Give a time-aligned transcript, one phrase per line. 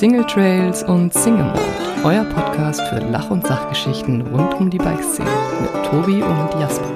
[0.00, 1.60] Single Trails und Single Mode,
[2.04, 5.28] euer Podcast für Lach- und Sachgeschichten rund um die Bikeszene
[5.60, 6.90] mit Tobi und Jasper.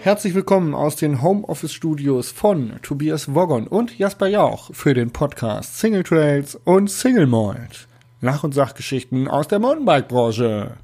[0.00, 5.78] Herzlich willkommen aus den Homeoffice Studios von Tobias Woggon und Jasper Jauch für den Podcast
[5.78, 7.86] Single Trails und Single Mold.
[8.22, 10.78] Lach- und Sachgeschichten aus der Mountainbike-Branche.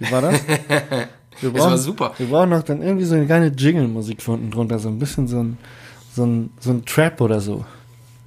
[0.00, 0.40] Wie war das?
[1.40, 2.12] Wir Das war super.
[2.18, 5.28] Wir brauchen noch dann irgendwie so eine kleine Jingle-Musik für unten drunter, so ein bisschen
[5.28, 5.58] so ein,
[6.14, 7.64] so ein, so ein Trap oder so.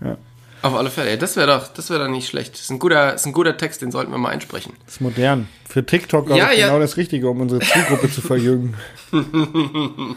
[0.03, 0.17] Ja,
[0.61, 2.53] Auf alle Fälle, ey, das wäre doch, das wäre doch nicht schlecht.
[2.53, 4.73] Das ist ein guter, das ist ein guter Text, den sollten wir mal einsprechen.
[4.85, 5.47] das ist modern.
[5.67, 6.67] Für TikTok Ja, ja.
[6.67, 8.75] genau das Richtige, um unsere Zielgruppe zu verjüngen.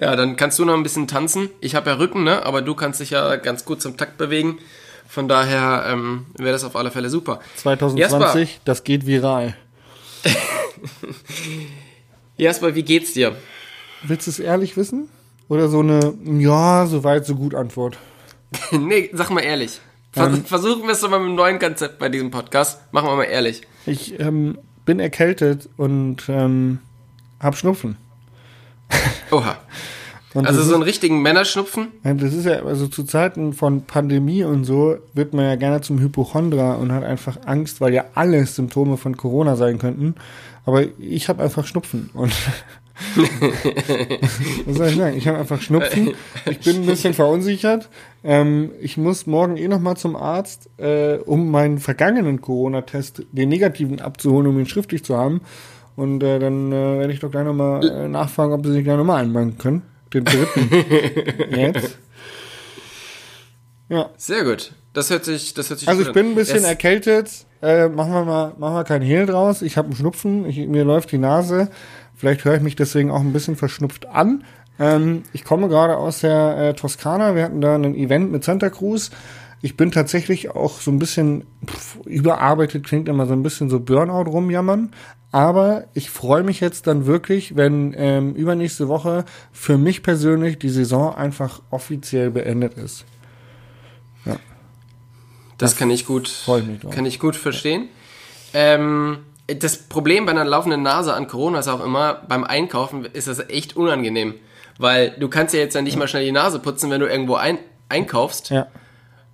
[0.00, 1.50] Ja, dann kannst du noch ein bisschen tanzen.
[1.60, 2.46] Ich habe ja Rücken, ne?
[2.46, 4.58] Aber du kannst dich ja ganz gut zum Takt bewegen.
[5.06, 7.40] Von daher ähm, wäre das auf alle Fälle super.
[7.56, 9.54] 2020, das geht viral.
[12.36, 13.36] Jasper, wie geht's dir?
[14.02, 15.08] Willst du es ehrlich wissen?
[15.50, 17.98] Oder so eine, ja, so weit, so gut Antwort?
[18.70, 19.80] nee, sag mal ehrlich.
[20.12, 20.44] Vers Ähm.
[20.44, 22.80] Versuchen wir es doch mal mit einem neuen Konzept bei diesem Podcast.
[22.92, 23.62] Machen wir mal ehrlich.
[23.84, 26.78] Ich ähm, bin erkältet und ähm,
[27.40, 27.96] hab Schnupfen.
[29.32, 29.58] Oha.
[30.32, 31.88] Und Also so einen richtigen Männerschnupfen?
[32.04, 35.98] das ist ja, also zu Zeiten von Pandemie und so, wird man ja gerne zum
[35.98, 40.14] Hypochondra und hat einfach Angst, weil ja alles Symptome von Corona sein könnten.
[40.64, 42.32] Aber ich habe einfach Schnupfen und
[44.66, 45.16] was soll ich sagen?
[45.16, 46.14] Ich habe einfach Schnupfen.
[46.50, 47.88] Ich bin ein bisschen verunsichert.
[48.22, 53.48] Ähm, ich muss morgen eh noch mal zum Arzt, äh, um meinen vergangenen Corona-Test, den
[53.48, 55.40] negativen abzuholen, um ihn schriftlich zu haben.
[55.96, 58.84] Und äh, dann äh, werde ich doch gleich noch mal äh, nachfragen, ob sie sich
[58.84, 59.82] gleich noch mal einbanken können.
[60.12, 60.70] Den dritten.
[61.56, 61.98] Jetzt.
[63.88, 64.10] Ja.
[64.16, 64.72] Sehr gut.
[64.92, 67.30] Das hört sich, das hört sich Also ich bin ein bisschen Das- erkältet.
[67.62, 69.60] Äh, machen wir mal, machen wir keinen Hehl draus.
[69.60, 70.46] Ich habe einen Schnupfen.
[70.46, 71.68] Ich, mir läuft die Nase.
[72.20, 74.44] Vielleicht höre ich mich deswegen auch ein bisschen verschnupft an.
[74.78, 77.34] Ähm, ich komme gerade aus der äh, Toskana.
[77.34, 79.10] Wir hatten da ein Event mit Santa Cruz.
[79.62, 83.80] Ich bin tatsächlich auch so ein bisschen pff, überarbeitet, klingt immer so ein bisschen so
[83.80, 84.90] Burnout rumjammern.
[85.32, 90.68] Aber ich freue mich jetzt dann wirklich, wenn ähm, übernächste Woche für mich persönlich die
[90.68, 93.06] Saison einfach offiziell beendet ist.
[95.56, 97.88] Das kann ich gut, ich kann ich gut verstehen.
[98.54, 99.18] Ähm,
[99.58, 103.40] das Problem bei einer laufenden Nase an Corona ist auch immer, beim Einkaufen ist das
[103.48, 104.34] echt unangenehm.
[104.78, 107.34] Weil du kannst ja jetzt dann nicht mal schnell die Nase putzen, wenn du irgendwo
[107.34, 108.50] ein, einkaufst.
[108.50, 108.68] Ja.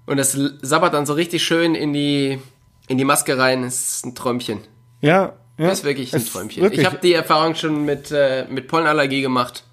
[0.07, 0.33] Und das
[0.63, 2.41] sabbert dann so richtig schön in die,
[2.89, 3.63] in die Maske rein.
[3.63, 4.61] Das ist ein Träumchen.
[5.01, 5.69] Ja, ja.
[5.69, 6.63] Das ist wirklich ein Träumchen.
[6.63, 6.81] Wirklich.
[6.81, 9.65] Ich habe die Erfahrung schon mit, äh, mit Pollenallergie gemacht.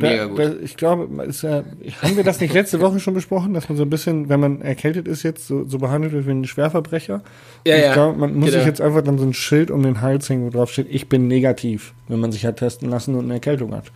[0.00, 0.38] Mega gut.
[0.38, 1.64] da- ich glaube, ist ja,
[2.02, 4.60] haben wir das nicht letzte Woche schon besprochen, dass man so ein bisschen, wenn man
[4.62, 7.22] erkältet ist jetzt, so, so behandelt wird wie ein Schwerverbrecher?
[7.66, 7.92] Ja, ich ja.
[7.94, 8.58] glaube, man muss Genau.
[8.58, 11.08] sich jetzt einfach dann so ein Schild um den Hals hängen, wo drauf steht, ich
[11.08, 13.86] bin negativ, wenn man sich hat testen lassen und eine Erkältung hat.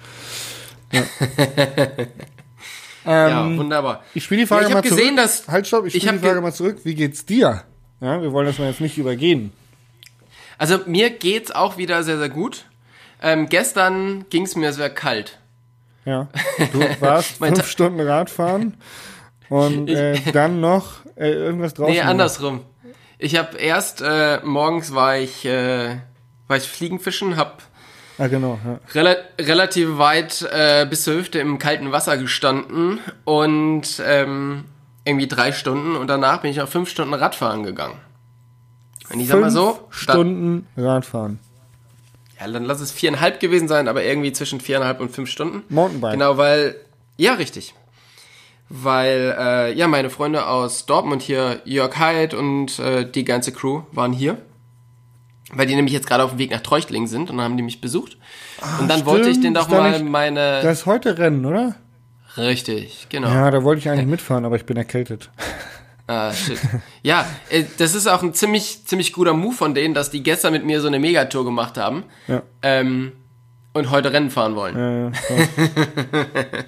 [0.93, 1.03] Ja.
[3.05, 4.03] ja, ähm, wunderbar.
[4.15, 5.17] ich spiele die Frage Ja, ich mal gesehen, zurück.
[5.17, 6.79] dass- halt, stopp, ich spiele die Frage ge- mal zurück.
[6.85, 7.63] Wie geht's dir?
[8.01, 9.53] Ja, wir wollen das mal jetzt nicht übergehen.
[10.59, 12.67] Also mir geht's auch wieder sehr, sehr gut.
[13.23, 15.39] Ähm, gestern ging's mir sehr kalt.
[16.05, 16.29] Ja.
[16.73, 18.75] Du warst fünf Stunden Radfahren
[19.49, 21.91] und äh, dann noch äh, irgendwas draußen.
[21.93, 22.11] Nee, gemacht.
[22.11, 22.61] andersrum.
[23.19, 25.97] Ich habe erst äh, morgens war ich äh,
[26.49, 27.63] war ich Fliegenfischen, hab
[28.19, 28.59] Ah, genau.
[28.65, 28.79] Ja.
[28.95, 34.65] rela relativ weit äh, bis zur Hüfte im kalten Wasser gestanden und ähm,
[35.05, 37.97] irgendwie drei Stunden und danach bin ich noch fünf Stunden Radfahren gegangen.
[39.13, 41.39] Und ich sag mal so, Fünf Stunden Radfahren.
[42.47, 45.63] Ja, dann lass es viereinhalb gewesen sein, aber irgendwie zwischen viereinhalb und fünf Stunden.
[45.69, 46.13] Mountainbike.
[46.13, 46.77] Genau, weil,
[47.17, 47.75] ja, richtig.
[48.69, 53.83] Weil, äh, ja, meine Freunde aus Dortmund hier, Jörg Heid und äh, die ganze Crew
[53.93, 54.39] waren hier.
[55.55, 57.63] Weil die nämlich jetzt gerade auf dem Weg nach Treuchtlingen sind und dann haben die
[57.63, 58.17] mich besucht.
[58.81, 59.73] und dann wollte ich denen Ah, stimmt.
[59.79, 60.63] doch mal nicht- meine...
[60.63, 61.75] Das ist heute Rennen, oder?
[62.39, 63.29] richtig, genau.
[63.29, 65.31] Ja, da wollte ich eigentlich mitfahren, aber ich bin erkältet.
[66.07, 66.59] Ah, shit.
[67.03, 70.53] Ja, äh, das ist auch ein ziemlich, ziemlich guter Move von denen, dass die gestern
[70.53, 72.05] mit mir so eine Megatour gemacht haben.
[72.29, 72.43] Ja.
[72.63, 73.13] Ähm,
[73.75, 74.77] und heute Rennen fahren wollen.
[74.77, 75.13] Äh, ja.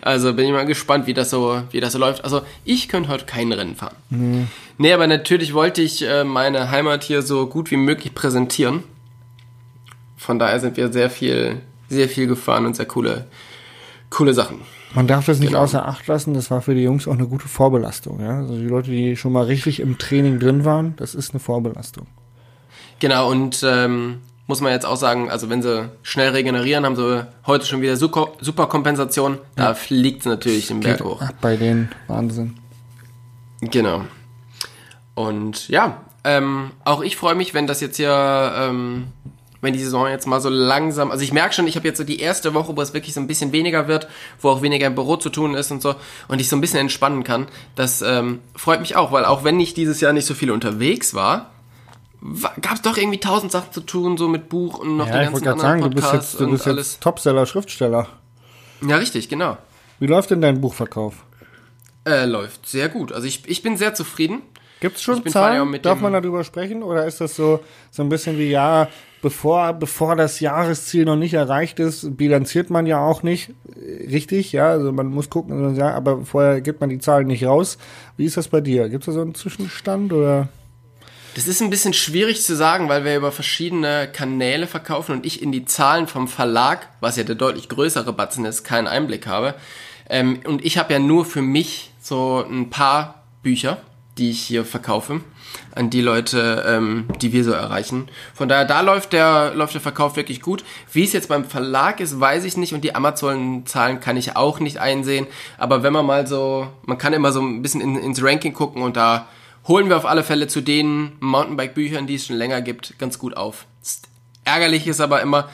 [0.00, 2.24] Also bin ich mal gespannt, wie das so, wie das so läuft.
[2.24, 4.48] Also ich könnte heute kein Rennen fahren.
[4.78, 8.84] Nee, aber natürlich wollte ich äh, meine Heimat hier so gut wie möglich präsentieren.
[10.16, 13.26] Von daher sind wir sehr viel, sehr viel gefahren und sehr coole,
[14.08, 14.60] coole Sachen.
[14.96, 15.60] Man darf das nicht Genau.
[15.62, 18.18] außer Acht lassen, das war für die Jungs auch eine gute Vorbelastung.
[18.20, 18.38] Ja?
[18.38, 22.06] Also die Leute, die schon mal richtig im Training drin waren, das ist eine Vorbelastung.
[22.98, 27.26] Genau, und ähm, muss man jetzt auch sagen, also wenn sie schnell regenerieren, haben sie
[27.46, 29.38] heute schon wieder super, super Kompensation.
[29.54, 31.20] Da fliegt es natürlich den Berg hoch.
[31.20, 32.54] ab bei denen Wahnsinn.
[33.60, 34.02] Genau.
[35.14, 39.08] Und ja, ähm, auch ich freue mich, wenn das jetzt hier, ähm,
[39.66, 42.04] wenn die Saison jetzt mal so langsam, also ich merke schon, ich habe jetzt so
[42.04, 44.08] die erste Woche, wo es wirklich so ein bisschen weniger wird,
[44.40, 45.96] wo auch weniger im Büro zu tun ist und so
[46.28, 47.48] und ich so ein bisschen entspannen kann.
[47.74, 51.12] Das ähm, freut mich auch, weil auch wenn ich dieses Jahr nicht so viel unterwegs
[51.14, 51.50] war,
[52.62, 55.18] gab es doch irgendwie tausend Sachen zu tun, so mit Buch und noch Ja, die
[55.18, 56.92] ich ganzen gerade anderen sagen, du bist Podcasts jetzt, du und bist alles.
[56.92, 58.06] jetzt Topseller, Schriftsteller.
[58.86, 59.58] Ja, richtig, genau.
[59.98, 61.24] Wie läuft denn dein Buchverkauf?
[62.06, 63.12] Äh, läuft sehr gut.
[63.12, 64.42] Also ich, ich bin sehr zufrieden.
[64.98, 65.82] Schon Ich bin vor allem Zahlen?
[65.82, 66.82] Darf man darüber sprechen?
[66.82, 67.60] Oder ist das so,
[67.90, 68.88] so ein bisschen wie, ja,
[69.26, 74.52] bevor, bevor das Jahresziel noch nicht erreicht ist, bilanziert man ja auch nicht äh, richtig,
[74.52, 77.76] ja, also man muss gucken, ja, aber vorher gibt man die Zahlen nicht raus.
[78.16, 78.88] Wie ist das bei dir?
[78.88, 80.46] Gibt's da so einen Zwischenstand oder?
[81.34, 85.42] Das ist ein bisschen schwierig zu sagen, weil wir über verschiedene Kanäle verkaufen und ich
[85.42, 89.56] in die Zahlen vom Verlag, was ja der deutlich größere Batzen ist, keinen Einblick habe.
[90.08, 93.78] Ähm, und ich habe ja nur für mich so ein paar Bücher,
[94.18, 95.20] die ich hier verkaufe,
[95.74, 98.08] an die Leute, ähm, die wir so erreichen.
[98.34, 100.64] Von daher, da läuft der, läuft der Verkauf wirklich gut.
[100.92, 104.60] Wie es jetzt beim Verlag ist, weiß ich nicht und die Amazon-Zahlen kann ich auch
[104.60, 105.26] nicht einsehen.
[105.58, 108.82] Aber wenn man mal so, man kann immer so ein bisschen in, ins Ranking gucken
[108.82, 109.28] und da
[109.68, 113.36] holen wir auf alle Fälle zu den Mountainbike-Büchern, die es schon länger gibt, ganz gut
[113.36, 113.66] auf.
[114.44, 115.48] Ärgerlich ist aber immer,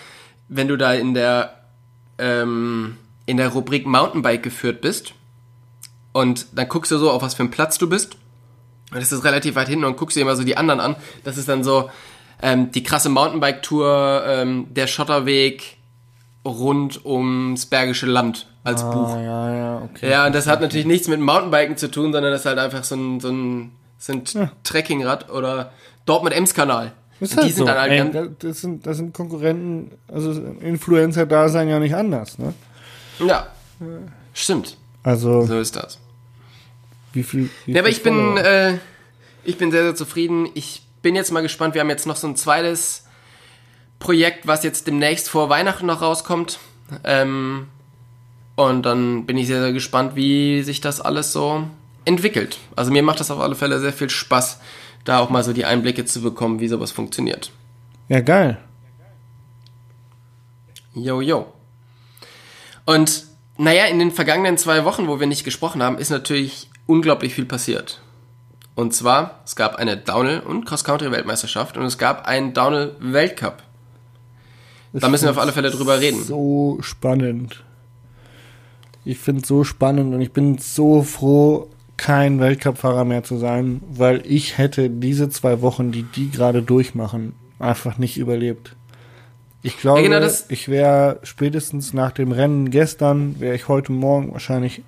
[0.48, 1.54] wenn du da in der
[2.18, 5.14] ähm, in der Rubrik Mountainbike geführt bist
[6.12, 8.16] und dann guckst du so, auf was für einen Platz du bist.
[8.94, 10.96] Das ist relativ weit hinten und guckst dir immer so die anderen an.
[11.24, 11.90] Das ist dann so
[12.42, 15.76] ähm, die krasse Mountainbike-Tour, ähm, der Schotterweg
[16.44, 19.10] rund ums Bergische Land als Buch.
[19.14, 20.10] Ah, ja, ja, okay.
[20.10, 22.84] Ja, und das hat natürlich nichts mit Mountainbiken zu tun, sondern das ist halt einfach
[22.84, 25.72] so ein, so ein, so ein Trekkingrad oder
[26.06, 26.92] Dortmund-Ems-Kanal.
[27.20, 27.64] Ist halt die sind so.
[27.66, 31.78] dann halt Ey, ganz, da- das sind, das sind Konkurrenten, also Influencer da sein ja
[31.78, 32.52] nicht anders, ne?
[33.24, 33.46] ja,
[34.34, 35.98] stimmt, Also, so ist das.
[37.12, 38.78] Wie viel, wie Ja, aber ich bin, äh,
[39.44, 40.48] ich bin sehr, sehr zufrieden.
[40.54, 41.74] Ich bin jetzt mal gespannt.
[41.74, 43.06] Wir haben jetzt noch so ein zweites
[43.98, 46.58] Projekt, was jetzt demnächst vor Weihnachten noch rauskommt.
[47.04, 47.68] Ähm,
[48.56, 51.64] und dann bin ich sehr, sehr gespannt, wie sich das alles so
[52.04, 52.58] entwickelt.
[52.76, 54.60] Also mir macht das auf alle Fälle sehr viel Spaß,
[55.04, 57.50] da auch mal so die Einblicke zu bekommen, wie sowas funktioniert.
[58.08, 58.58] ja, geil.
[60.94, 61.50] Yo, yo.
[62.84, 63.24] Und
[63.56, 67.44] naja, in den vergangenen zwei Wochen, wo wir nicht gesprochen haben, ist natürlich unglaublich viel
[67.44, 68.00] passiert.
[68.74, 73.62] Und zwar, es gab eine Downhill- und Cross-Country-Weltmeisterschaft und es gab einen Downhill-Weltcup.
[74.94, 76.22] Da müssen wir auf alle Fälle drüber reden.
[76.22, 77.64] So spannend.
[79.04, 84.22] Ich finde so spannend und ich bin so froh, kein Weltcup-Fahrer mehr zu sein, weil
[84.24, 88.74] ich hätte diese zwei Wochen, die die gerade durchmachen, einfach nicht überlebt.
[89.62, 94.32] Ich glaube, Ja, genau ich wäre spätestens nach dem Rennen gestern, wäre ich heute Morgen
[94.32, 94.82] wahrscheinlich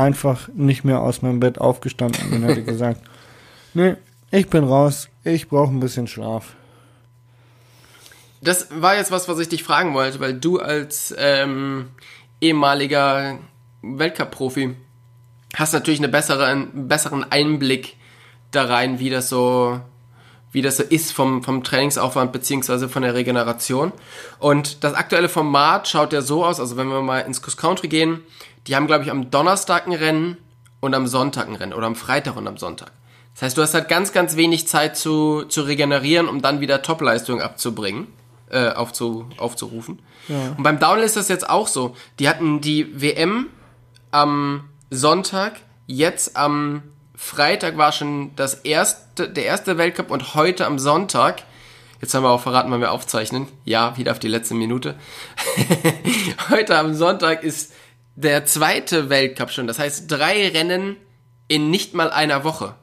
[0.00, 3.00] einfach nicht mehr aus meinem Bett aufgestanden und hätte gesagt,
[3.74, 3.96] nee,
[4.30, 6.54] ich bin raus, ich brauche ein bisschen Schlaf.
[8.42, 11.90] Das war jetzt was, was ich dich fragen wollte, weil du als ähm,
[12.40, 13.38] ehemaliger
[13.82, 14.74] Weltcup-Profi
[15.54, 17.96] hast natürlich eine bessere, einen besseren Einblick
[18.50, 19.80] da rein, wie das so,
[20.52, 23.92] wie das so ist vom, vom Trainingsaufwand beziehungsweise von der Regeneration.
[24.38, 27.88] Und das aktuelle Format schaut ja so aus, also wenn wir mal ins Cross Country
[27.88, 28.20] gehen,
[28.66, 30.36] die haben, glaube ich, am Donnerstag ein Rennen
[30.80, 32.92] und am Sonntag ein Rennen oder am Freitag und am Sonntag.
[33.34, 36.82] Das heißt, du hast halt ganz, ganz wenig Zeit zu, zu regenerieren, um dann wieder
[36.82, 38.08] Topleistung abzubringen,
[38.50, 40.00] äh, aufzu, aufzurufen.
[40.56, 41.96] Und beim Downhill ist das jetzt auch so.
[42.18, 43.46] Die hatten die WM
[44.10, 46.82] am Sonntag, jetzt am
[47.14, 51.42] Freitag war schon das erste, der erste Weltcup und heute am Sonntag,
[52.00, 54.96] jetzt haben wir auch verraten, wann wir aufzeichnen, ja, wieder auf die letzte Minute.
[56.50, 57.72] heute am Sonntag ist
[58.22, 60.96] der zweite Weltcup schon, das heißt drei Rennen
[61.48, 62.74] in nicht mal einer Woche.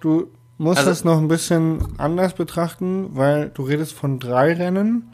[0.00, 5.10] Du musst Also- das noch ein bisschen anders betrachten, weil du redest von drei Rennen.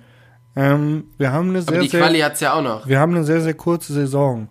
[0.57, 2.87] Ähm, wir haben eine Aber sehr, die sehr, Quali hat's ja auch noch.
[2.87, 4.49] wir haben eine sehr, sehr kurze Saison.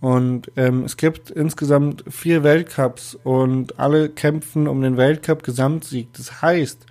[0.00, 6.12] Und ähm, es gibt insgesamt vier Weltcups und alle kämpfen um den Weltcup-Gesamtsieg.
[6.14, 6.84] Das heißt,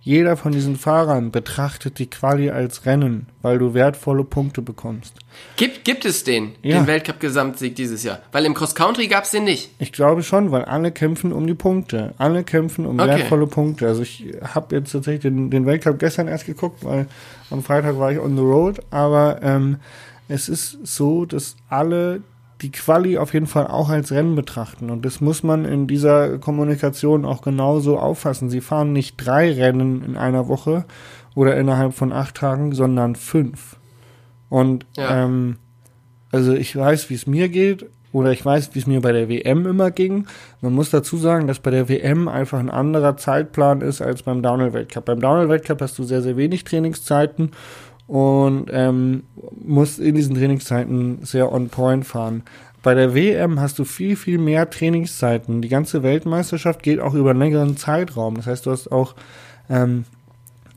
[0.00, 5.14] jeder von diesen Fahrern betrachtet die Quali als Rennen, weil du wertvolle Punkte bekommst.
[5.56, 6.78] Gibt, gibt es den, Ja.
[6.78, 8.20] den Weltcup-Gesamtsieg dieses Jahr?
[8.32, 9.70] Weil im Cross-Country gab's den nicht.
[9.78, 12.14] Ich glaube schon, weil alle kämpfen um die Punkte.
[12.16, 13.08] Alle kämpfen um Okay.
[13.18, 13.86] wertvolle Punkte.
[13.86, 14.24] Also ich
[14.54, 17.06] habe jetzt tatsächlich den, den Weltcup gestern erst geguckt, weil
[17.50, 18.80] am Freitag war ich on the road.
[18.90, 19.76] Aber ähm,
[20.28, 22.22] es ist so, dass alle
[22.62, 24.90] die Quali auf jeden Fall auch als Rennen betrachten.
[24.90, 28.50] Und das muss man in dieser Kommunikation auch genauso auffassen.
[28.50, 30.84] Sie fahren nicht drei Rennen in einer Woche
[31.34, 33.76] oder innerhalb von acht Tagen, sondern fünf.
[34.48, 35.24] Und Ja.
[35.24, 35.56] ähm,
[36.32, 37.86] also ich weiß, wie es mir geht.
[38.10, 40.26] oder ich weiß, wie es mir bei der WM immer ging.
[40.62, 44.40] Man muss dazu sagen, dass bei der WM einfach ein anderer Zeitplan ist als beim
[44.42, 45.04] Downhill-Weltcup.
[45.04, 47.50] Beim Downhill-Weltcup hast du sehr, sehr wenig Trainingszeiten
[48.08, 49.22] und ähm,
[49.64, 52.42] musst in diesen Trainingszeiten sehr on point fahren.
[52.82, 55.62] Bei der WM hast du viel, viel mehr Trainingszeiten.
[55.62, 58.36] Die ganze Weltmeisterschaft geht auch über einen längeren Zeitraum.
[58.36, 59.14] Das heißt, du hast auch
[59.68, 60.04] ähm,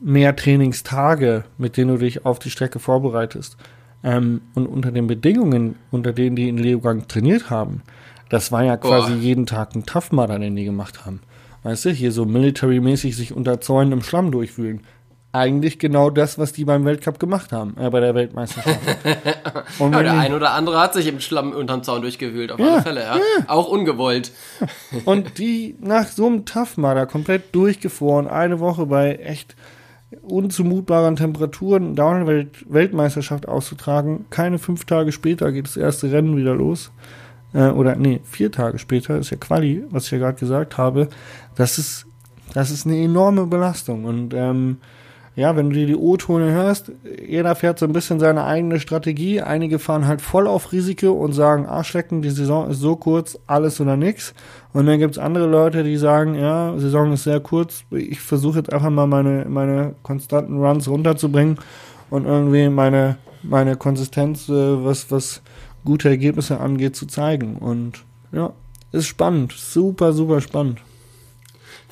[0.00, 3.56] mehr Trainingstage, mit denen du dich auf die Strecke vorbereitest.
[4.04, 7.82] Ähm, und unter den Bedingungen, unter denen die in Leogang trainiert haben,
[8.28, 9.20] das war ja quasi Boah.
[9.20, 11.20] jeden Tag ein Tough den die gemacht haben.
[11.62, 14.80] Weißt du, hier so military-mäßig sich unter Zäunen im Schlamm durchwühlen.
[15.34, 18.78] Eigentlich genau das, was die beim Weltcup gemacht haben, äh, bei der Weltmeisterschaft.
[19.78, 22.74] Und ja, der ein oder andere hat sich im Schlamm unterm Zaun durchgewühlt, auf ja,
[22.74, 23.16] alle Fälle, ja.
[23.16, 23.22] ja.
[23.46, 24.30] Auch ungewollt.
[25.06, 29.56] Und die nach so einem Tough Mudder komplett durchgefroren, eine Woche bei echt
[30.20, 34.26] unzumutbaren Temperaturen Downhill-Weltmeisterschaft auszutragen.
[34.28, 36.90] Keine fünf Tage später geht das erste Rennen wieder los.
[37.54, 41.08] Äh, oder nee, vier Tage später ist ja Quali, was ich ja gerade gesagt habe.
[41.56, 42.06] Das ist,
[42.52, 44.04] das ist eine enorme Belastung.
[44.04, 44.78] Und ähm,
[45.34, 46.92] ja, wenn du dir die O-Tone hörst,
[47.26, 49.40] jeder fährt so ein bisschen seine eigene Strategie.
[49.40, 53.80] Einige fahren halt voll auf Risiko und sagen, Arschlecken, die Saison ist so kurz, alles
[53.80, 54.34] oder nix.
[54.74, 58.72] Und dann gibt's andere Leute, die sagen, ja, Saison ist sehr kurz, ich versuche jetzt
[58.72, 61.58] einfach mal meine, meine konstanten Runs runterzubringen
[62.10, 65.40] und irgendwie meine, meine Konsistenz, äh, was, was
[65.82, 67.56] gute Ergebnisse angeht, zu zeigen.
[67.56, 68.52] Und ja,
[68.92, 70.80] ist spannend, super, super spannend.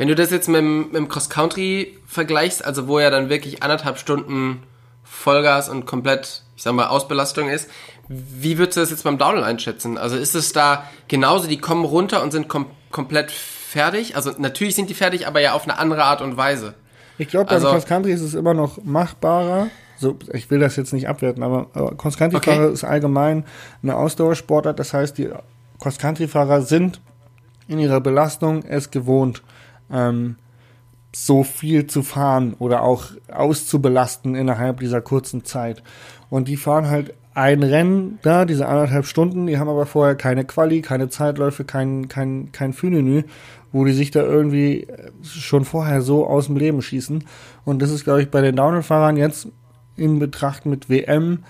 [0.01, 3.99] Wenn du das jetzt mit, mit dem Cross-Country vergleichst, also wo ja dann wirklich anderthalb
[3.99, 4.63] Stunden
[5.05, 7.69] Vollgas und komplett, ich sag mal, Ausbelastung ist,
[8.09, 9.99] wie würdest du das jetzt beim Downhill einschätzen?
[9.99, 14.17] Also ist es da genauso, die kommen runter und sind kom komplett fertig?
[14.17, 16.73] Also natürlich sind die fertig, aber ja auf eine andere Art und Weise.
[17.19, 19.67] Ich glaube, beim also, Cross Country ist es immer noch machbarer.
[19.99, 22.73] So, ich will das jetzt nicht abwerten, aber, aber Cross Country Fahrer okay.
[22.73, 23.45] ist allgemein
[23.83, 24.79] eine Ausdauersportart.
[24.79, 25.29] Das heißt, die
[25.79, 27.03] Cross Country Fahrer sind
[27.69, 29.43] in ihrer Belastung es gewohnt,
[29.93, 30.37] ähm,
[31.15, 35.83] so viel zu fahren oder auch auszubelasten innerhalb dieser kurzen Zeit.
[36.29, 40.45] Und die fahren halt ein Rennen da, diese anderthalb Stunden, die haben aber vorher keine
[40.45, 43.23] Quali, keine Zeitläufe, kein, kein, kein Fünenü,
[43.73, 44.89] wo die sich da irgendwie
[45.23, 47.25] schon vorher so aus dem Leben schießen.
[47.65, 49.49] Und das ist, glaube ich, bei den Downhill-Fahrern jetzt
[49.97, 51.45] in Betracht mit WM,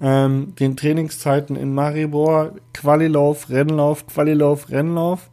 [0.00, 5.30] ähm, den Trainingszeiten in Maribor, Qualilauf, Rennlauf, Qualilauf, Rennlauf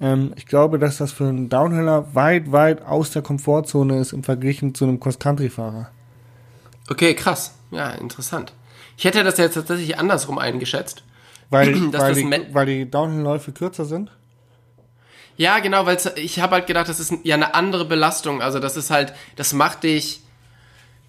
[0.00, 4.22] ähm, ich glaube, dass das für einen Downhiller weit, weit aus der Komfortzone ist im
[4.22, 5.90] Vergleich zu einem Cross-Country-Fahrer.
[6.88, 7.54] Okay, krass.
[7.70, 8.52] Ja, interessant.
[8.96, 11.02] Ich hätte das jetzt tatsächlich andersrum eingeschätzt.
[11.50, 14.10] Weil, weil, die, weil die Downhill-Läufe kürzer sind?
[15.36, 18.40] Ja, genau, weil ich habe halt gedacht, das ist ja eine andere Belastung.
[18.40, 20.22] Also das ist halt, das macht dich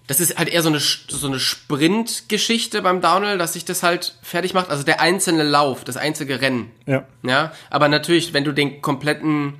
[0.08, 4.16] das ist halt eher so eine, so eine Sprintgeschichte beim Downhill, dass sich das halt
[4.22, 4.70] fertig macht.
[4.70, 6.70] Also der einzelne Lauf, das einzige Rennen.
[6.86, 7.04] Ja.
[7.22, 7.52] Ja.
[7.68, 9.56] Aber natürlich, wenn du den kompletten,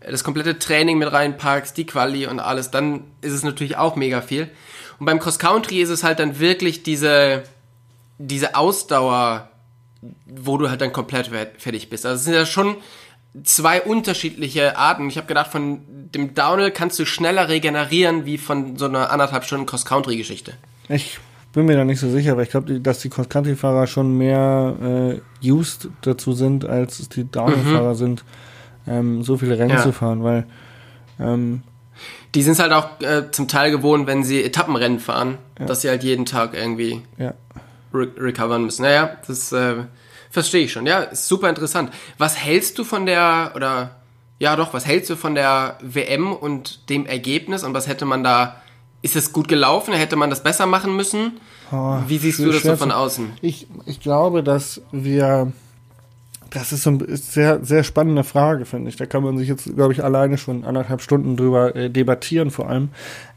[0.00, 4.22] das komplette Training mit reinpackst, die Quali und alles, dann ist es natürlich auch mega
[4.22, 4.48] viel.
[4.98, 7.42] Und beim Cross Country ist es halt dann wirklich diese,
[8.16, 9.50] diese Ausdauer,
[10.24, 12.06] wo du halt dann komplett fertig bist.
[12.06, 12.76] Also es sind ja schon
[13.44, 15.08] zwei unterschiedliche Arten.
[15.08, 15.80] Ich habe gedacht, von
[16.14, 20.54] dem Downhill kannst du schneller regenerieren wie von so einer anderthalb Stunden Cross-Country-Geschichte.
[20.88, 21.18] Ich
[21.52, 25.50] bin mir da nicht so sicher, aber ich glaube, dass die Cross-Country-Fahrer schon mehr äh,
[25.50, 27.98] used dazu sind, als es die Downhill-Fahrer mhm.
[27.98, 28.24] sind,
[28.86, 29.82] ähm, so viele Rennen ja.
[29.82, 30.46] zu fahren, weil
[31.18, 31.62] ähm,
[32.34, 35.66] die sind halt auch äh, zum Teil gewohnt, wenn sie Etappenrennen fahren, ja.
[35.66, 37.34] dass sie halt jeden Tag irgendwie ja.
[37.92, 38.82] re recovern müssen.
[38.82, 39.84] Naja, das äh,
[40.30, 41.92] Verstehe ich schon, ja, ist super interessant.
[42.16, 43.96] Was hältst du von der, oder
[44.38, 48.22] ja doch, was hältst du von der WM und dem Ergebnis und was hätte man
[48.22, 48.56] da,
[49.02, 51.40] ist es gut gelaufen, hätte man das besser machen müssen?
[51.72, 53.32] Oh, Wie siehst du das so von außen?
[53.42, 55.52] Ich, ich glaube, dass wir,
[56.50, 58.96] das ist so eine sehr, sehr spannende Frage, finde ich.
[58.96, 62.68] Da kann man sich jetzt, glaube ich, alleine schon anderthalb Stunden drüber äh, debattieren vor
[62.68, 62.88] allem.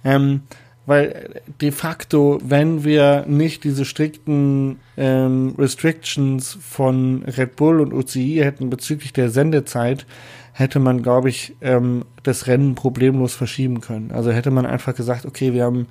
[0.04, 0.44] Ähm,
[0.86, 8.42] weil de facto, wenn wir nicht diese strikten ähm, Restrictions von Red Bull und UCI
[8.44, 10.06] hätten bezüglich der Sendezeit,
[10.52, 14.12] hätte man, glaube ich, ähm, das Rennen problemlos verschieben können.
[14.12, 15.88] Also hätte man einfach gesagt, okay, wir haben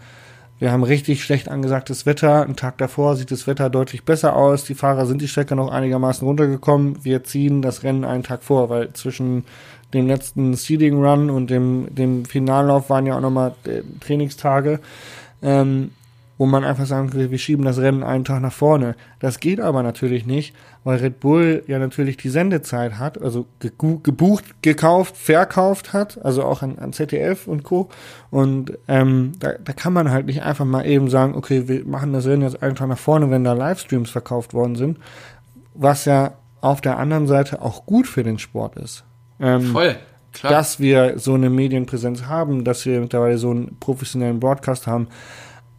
[0.62, 2.44] wir haben richtig schlecht angesagtes Wetter.
[2.44, 4.62] Einen Tag davor sieht das Wetter deutlich besser aus.
[4.62, 7.04] Die Fahrer sind die Strecke noch einigermaßen runtergekommen.
[7.04, 9.44] Wir ziehen das Rennen einen Tag vor, weil zwischen
[9.94, 14.80] dem letzten Seeding Run und dem, dem Finallauf waren ja auch nochmal äh, Trainingstage,
[15.42, 15.90] ähm,
[16.38, 18.96] wo man einfach sagen könnte, wir schieben das Rennen einen Tag nach vorne.
[19.20, 24.44] Das geht aber natürlich nicht, weil Red Bull ja natürlich die Sendezeit hat, also gebucht,
[24.62, 27.90] gekauft, verkauft hat, also auch an, an ZDF und Co.
[28.30, 32.12] Und ähm, da, da kann man halt nicht einfach mal eben sagen, okay, wir machen
[32.12, 34.98] das Rennen jetzt einen Tag nach vorne, wenn da Livestreams verkauft worden sind,
[35.74, 39.04] was ja auf der anderen Seite auch gut für den Sport ist.
[39.42, 39.96] Ähm, Voll,
[40.32, 40.52] klar.
[40.52, 45.08] dass wir so eine Medienpräsenz haben, dass wir mittlerweile so einen professionellen Broadcast haben.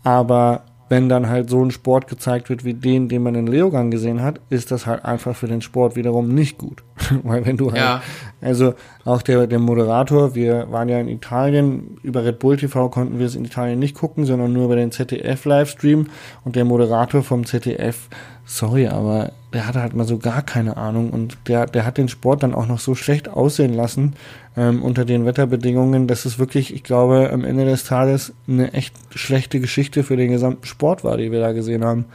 [0.03, 3.89] Aber wenn dann halt so ein Sport gezeigt wird wie den, den man in Leogang
[3.89, 6.83] gesehen hat, ist das halt einfach für den Sport wiederum nicht gut.
[7.23, 8.01] Weil wenn du halt, Ja.
[8.41, 13.17] also auch der, der Moderator, wir waren ja in Italien, über Red Bull TV konnten
[13.17, 16.07] wir es in Italien nicht gucken, sondern nur über den ZDF-Livestream
[16.43, 18.09] und der Moderator vom ZDF,
[18.45, 22.09] sorry, aber der hatte halt mal so gar keine Ahnung und der, der hat den
[22.09, 24.15] Sport dann auch noch so schlecht aussehen lassen
[24.57, 28.95] ähm, unter den Wetterbedingungen, dass es wirklich, ich glaube, am Ende des Tages eine echt
[29.15, 32.05] schlechte Geschichte für den gesamten Sport war, die wir da gesehen haben.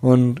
[0.00, 0.40] Und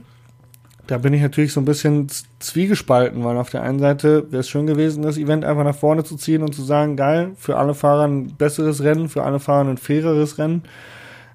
[0.86, 2.06] da bin ich natürlich so ein bisschen
[2.38, 6.02] zwiegespalten, weil auf der einen Seite wäre es schön gewesen, das Event einfach nach vorne
[6.02, 9.68] zu ziehen und zu sagen, geil, für alle Fahrer ein besseres Rennen, für alle Fahrer
[9.68, 10.62] ein faireres Rennen.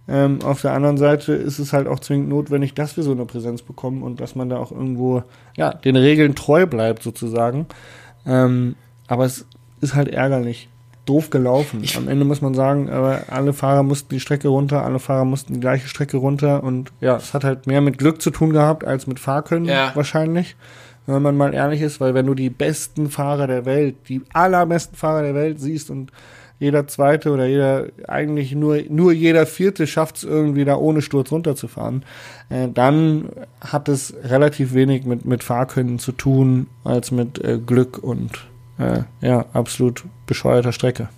[0.07, 3.25] Ähm, auf der anderen Seite ist es halt auch zwingend notwendig, dass wir so eine
[3.25, 5.23] Präsenz bekommen und dass man da auch irgendwo,
[5.55, 7.67] ja, den Regeln treu bleibt sozusagen.
[8.25, 8.75] Ähm,
[9.07, 9.45] aber es
[9.81, 10.69] ist halt ärgerlich.
[11.05, 11.83] Doof gelaufen.
[11.97, 15.53] Am Ende muss man sagen, aber alle Fahrer mussten die Strecke runter, alle Fahrer mussten
[15.53, 18.85] die gleiche Strecke runter und ja, es hat halt mehr mit Glück zu tun gehabt
[18.85, 19.91] als mit Fahrkönnen Ja.
[19.95, 20.55] wahrscheinlich,
[21.05, 24.95] wenn man mal ehrlich ist, weil wenn du die besten Fahrer der Welt, die allerbesten
[24.95, 26.09] Fahrer der Welt siehst und
[26.59, 31.31] jeder zweite oder jeder, eigentlich nur, nur jeder vierte schafft es irgendwie da ohne Sturz
[31.31, 32.03] runterzufahren,
[32.49, 33.29] äh, dann
[33.59, 38.31] hat es relativ wenig mit, mit Fahrkönnen zu tun, als mit äh, Glück und
[38.79, 41.09] äh, ja, absolut bescheuerter Strecke.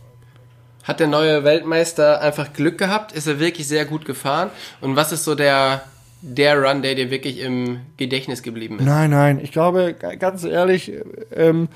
[0.83, 3.11] Hat der neue Weltmeister einfach Glück gehabt?
[3.11, 4.51] Ist er wirklich sehr gut gefahren?
[4.81, 5.81] Und was ist so der,
[6.21, 8.85] der Run, der dir wirklich im Gedächtnis geblieben ist?
[8.85, 10.91] Nein, nein, ich glaube, ganz ehrlich,
[11.31, 11.69] ähm,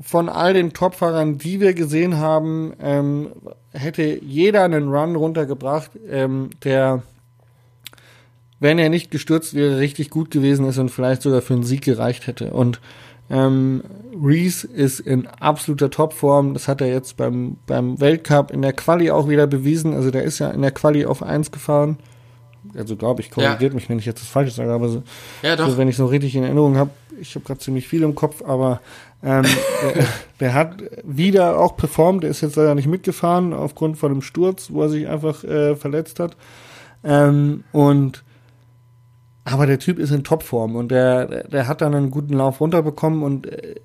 [0.00, 3.28] von all den Topfahrern, die wir gesehen haben, ähm,
[3.72, 7.02] hätte jeder einen Run runtergebracht, ähm, der,
[8.60, 11.82] wenn er nicht gestürzt wäre, richtig gut gewesen ist und vielleicht sogar für einen Sieg
[11.82, 12.52] gereicht hätte.
[12.52, 12.80] Und
[13.30, 13.82] ähm,
[14.22, 16.52] Reese ist in absoluter Topform.
[16.54, 19.94] Das hat er jetzt beim, beim Weltcup in der Quali auch wieder bewiesen.
[19.94, 21.98] Also der ist ja in der Quali auf 1 gefahren.
[22.76, 25.02] Also glaube ich, korrigiert mich, wenn ich jetzt das Falsche sage, aber so,
[25.42, 26.90] Ja, so, wenn ich so richtig in Erinnerung habe,
[27.20, 28.80] ich habe gerade ziemlich viel im Kopf, aber
[29.22, 29.44] ähm,
[29.94, 30.06] der,
[30.40, 34.70] der hat wieder auch performt, der ist jetzt leider nicht mitgefahren aufgrund von einem Sturz,
[34.70, 36.36] wo er sich einfach äh, verletzt hat.
[37.04, 38.22] Ähm, und
[39.44, 42.60] aber der Typ ist in Topform und der, der, der hat dann einen guten Lauf
[42.60, 43.80] runterbekommen und äh,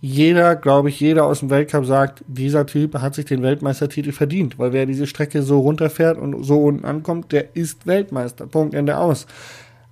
[0.00, 4.58] jeder, glaube ich, jeder aus dem Weltcup sagt, dieser Typ hat sich den Weltmeistertitel verdient,
[4.58, 8.46] weil wer diese Strecke so runterfährt und so unten ankommt, der ist Weltmeister.
[8.46, 9.26] Punkt, Ende aus.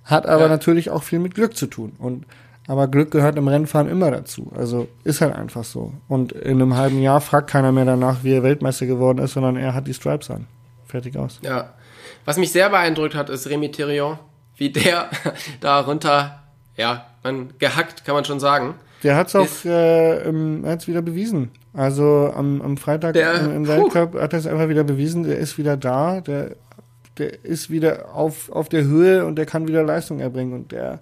[0.03, 0.49] Hat aber Ja.
[0.49, 1.93] natürlich auch viel mit Glück zu tun.
[1.97, 2.25] Und
[2.67, 4.51] aber Glück gehört im Rennfahren immer dazu.
[4.55, 5.93] Also ist halt einfach so.
[6.07, 9.57] Und in einem halben Jahr fragt keiner mehr danach, wie er Weltmeister geworden ist, sondern
[9.57, 10.45] er hat die Stripes an.
[10.85, 11.39] Fertig aus.
[11.41, 11.73] Ja.
[12.23, 14.19] Was mich sehr beeindruckt hat, ist Remy Therion.
[14.55, 15.09] Wie der
[15.59, 16.43] da runter,
[16.77, 18.75] ja, man, gehackt, kann man schon sagen.
[19.03, 21.51] Der hat's auch Ist- äh, er hat's wieder bewiesen.
[21.73, 23.67] Also am, am Freitag Der- im, im.
[23.67, 25.23] Weltcup hat er es einfach wieder bewiesen.
[25.23, 26.21] Der ist wieder da.
[26.21, 26.55] Der,
[27.17, 30.53] der ist wieder auf, auf der Höhe und der kann wieder Leistung erbringen.
[30.53, 30.99] Und der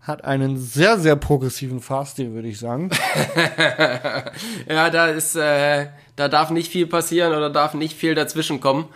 [0.00, 2.90] hat einen sehr, sehr progressiven Fahrstil, würde ich sagen.
[4.68, 8.86] Ja, da ist, äh, da darf nicht viel passieren oder darf nicht viel dazwischen kommen,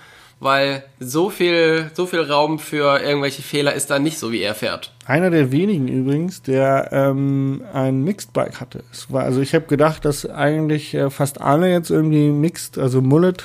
[0.43, 4.57] weil so viel, so viel Raum für irgendwelche Fehler ist da nicht so, wie er
[4.57, 4.93] fährt.
[5.07, 8.83] Einer der wenigen übrigens, der ähm, ein Mixed Bike hatte.
[8.91, 13.01] Es war, also ich habe gedacht, dass eigentlich äh, fast alle jetzt irgendwie Mixed, also
[13.01, 13.45] Mullet,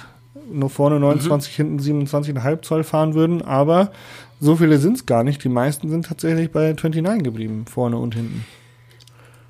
[0.52, 3.92] nur vorne 29, hinten 27,5 Zoll fahren würden, aber
[4.40, 5.44] so viele sind es gar nicht.
[5.44, 8.44] Die meisten sind tatsächlich bei 29 geblieben, vorne und hinten.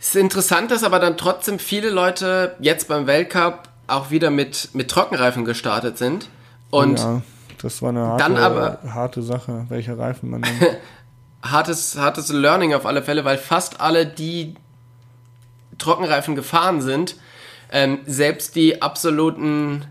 [0.01, 4.69] Es ist interessant, dass aber dann trotzdem viele Leute jetzt beim Weltcup auch wieder mit,
[4.73, 6.27] mit Trockenreifen gestartet sind.
[6.69, 7.21] Und ja,
[7.61, 10.55] das war eine harte, dann aber- harte Sache, welche Reifen man nimmt.
[11.41, 14.55] hartes, hartes Learning auf alle Fälle, weil fast alle, die
[15.77, 17.15] Trockenreifen gefahren sind,
[17.71, 19.85] ähm, selbst die absoluten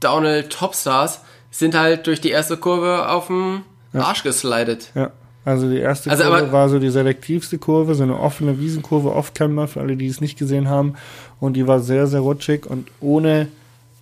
[0.00, 4.90] Downhill Topstars, sind halt durch die erste Kurve auf den Arsch geslidet.
[4.94, 5.10] Ja.
[5.44, 9.68] Also die erste Also Kurve war so die selektivste Kurve, so eine offene Wiesenkurve, Off-Camber,
[9.68, 10.94] für alle, die es nicht gesehen haben.
[11.38, 13.48] Und die war sehr, sehr rutschig und ohne,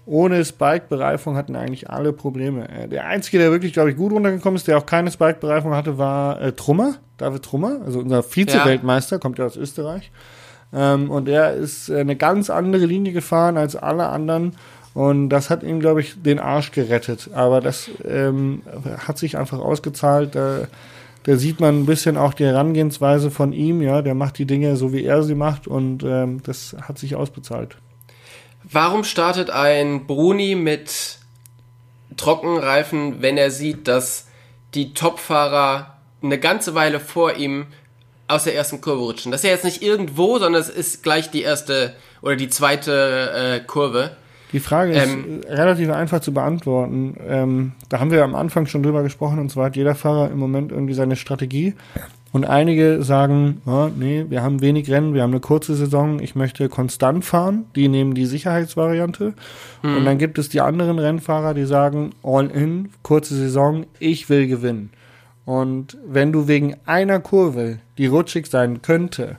[0.04, 2.68] ohne Spike-Bereifung hatten eigentlich alle Probleme.
[2.68, 5.98] Äh, Der einzige, der wirklich, glaube ich, gut runtergekommen ist, der auch keine Spike-Bereifung hatte,
[5.98, 10.10] war äh, Trummer, David Trummer, also unser Vize-Weltmeister, kommt ja aus Österreich.
[10.72, 14.56] Ähm, und er ist äh, eine ganz andere Linie gefahren als alle anderen.
[14.94, 17.30] Und das hat ihm, glaube ich, den Arsch gerettet.
[17.32, 18.62] Aber das ähm,
[19.06, 20.34] hat sich einfach ausgezahlt.
[20.34, 20.66] Da,
[21.22, 23.80] da sieht man ein bisschen auch die Herangehensweise von ihm.
[23.80, 25.66] Ja, der macht die Dinge so, wie er sie macht.
[25.66, 27.76] Und ähm, das hat sich ausbezahlt.
[28.70, 31.18] Warum startet ein Bruni mit
[32.16, 34.26] Trockenreifen, wenn er sieht, dass
[34.74, 37.66] die Topfahrer eine ganze Weile vor ihm
[38.28, 39.32] aus der ersten Kurve rutschen.
[39.32, 43.60] Das ist ja jetzt nicht irgendwo, sondern es ist gleich die erste oder die zweite
[43.60, 44.16] äh, Kurve.
[44.52, 47.16] Die Frage ist Ähm, relativ einfach zu beantworten.
[47.26, 50.38] Ähm, da haben wir am Anfang schon drüber gesprochen, und zwar hat jeder Fahrer im
[50.38, 51.74] Moment irgendwie seine Strategie.
[52.32, 56.34] Und einige sagen, ja, nee, wir haben wenig Rennen, wir haben eine kurze Saison, ich
[56.34, 57.66] möchte konstant fahren.
[57.76, 59.34] Die nehmen die Sicherheitsvariante.
[59.82, 64.46] Und dann gibt es die anderen Rennfahrer, die sagen, all in, kurze Saison, ich will
[64.46, 64.90] gewinnen.
[65.44, 69.36] Und wenn du wegen einer Kurve, die rutschig sein könnte,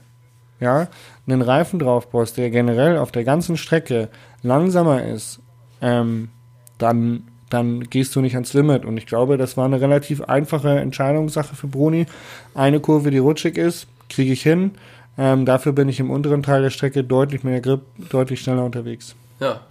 [0.60, 0.88] ja,
[1.28, 4.10] einen Reifen drauf brauchst, der generell auf der ganzen Strecke
[4.44, 5.40] langsamer ist,
[5.82, 6.30] ähm,
[6.78, 8.86] dann, dann gehst du nicht ans Limit.
[8.86, 12.08] Und ich glaube, das war eine relativ einfache Entscheidungssache für Bruni.
[12.56, 14.72] Eine Kurve, die rutschig ist, kriege ich hin.
[15.18, 19.16] Ähm, dafür bin ich im unteren Teil der Strecke deutlich mehr Grip, deutlich schneller unterwegs.
[19.40, 19.62] Ja.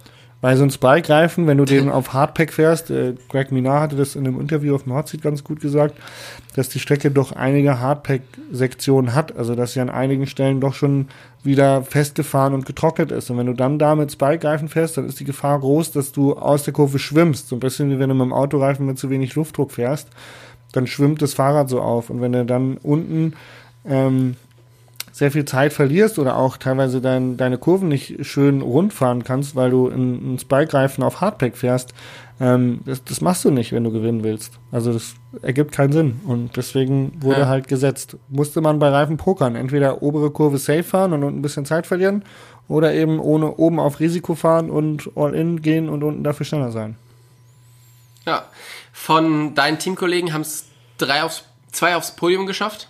[0.43, 4.17] Bei so einem Spike-Reifen, wenn du den auf Hardpack fährst, äh, Greg Minar hatte das
[4.17, 5.95] in einem Interview auf Hotseat ganz gut gesagt,
[6.57, 11.07] dass die Strecke doch einige Hardpack-Sektionen hat, also dass sie an einigen Stellen doch schon
[11.45, 13.29] wieder festgefahren und getrocknet ist.
[13.29, 16.33] Und wenn du dann da mit Spike-Reifen fährst, dann ist die Gefahr groß, dass du
[16.33, 17.47] aus der Kurve schwimmst.
[17.47, 20.09] So ein bisschen wie wenn du mit dem Autoreifen mit zu wenig Luftdruck fährst,
[20.73, 22.09] dann schwimmt das Fahrrad so auf.
[22.09, 23.35] Und wenn du dann unten
[23.85, 24.35] ähm,
[25.13, 29.55] sehr viel Zeit verlierst oder auch teilweise dein, deine Kurven nicht schön rund fahren kannst,
[29.55, 31.93] weil du einen Spike-Reifen auf Hardpack fährst,
[32.41, 34.53] ähm, das, das machst du nicht, wenn du gewinnen willst.
[34.71, 37.47] Also das ergibt keinen Sinn und deswegen wurde Ja.
[37.47, 38.17] halt gesetzt.
[38.27, 41.85] Musste man bei Reifen pokern, entweder obere Kurve safe fahren und unten ein bisschen Zeit
[41.85, 42.23] verlieren
[42.67, 46.71] oder eben ohne oben auf Risiko fahren und all in gehen und unten dafür schneller
[46.71, 46.95] sein.
[48.25, 48.45] Ja.
[48.91, 50.65] Von deinen Teamkollegen haben es
[50.97, 52.87] drei aufs, zwei aufs Podium geschafft.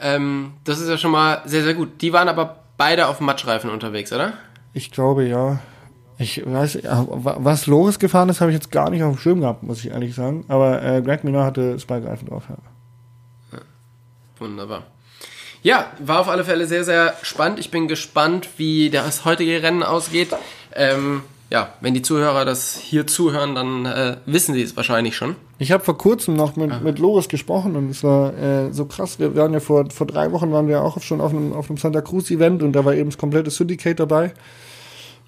[0.00, 2.00] Ähm, das ist ja schon mal sehr, sehr gut.
[2.02, 4.34] Die waren aber beide auf Matschreifen unterwegs, oder?
[4.72, 5.60] Ich glaube ja.
[6.18, 9.18] Ich weiß, ja, wa- was Loris gefahren ist, habe ich jetzt gar nicht auf dem
[9.18, 10.44] Schirm gehabt, muss ich ehrlich sagen.
[10.48, 12.44] Aber äh, Greg Miner hatte Spike-Reifen drauf.
[12.48, 13.58] Ja.
[14.38, 14.84] Wunderbar.
[15.62, 17.58] Ja, war auf alle Fälle sehr, sehr spannend.
[17.58, 20.28] Ich bin gespannt, wie das heutige Rennen ausgeht.
[20.74, 25.36] Ähm, ja, wenn die Zuhörer das hier zuhören, dann äh, wissen sie es wahrscheinlich schon.
[25.58, 29.18] Ich habe vor kurzem noch mit, mit Loris gesprochen und es war äh, so krass.
[29.20, 31.76] Wir waren ja vor, vor drei Wochen waren wir auch schon auf einem, auf einem
[31.76, 34.32] Santa Cruz Event und da war eben das komplette Syndicate dabei.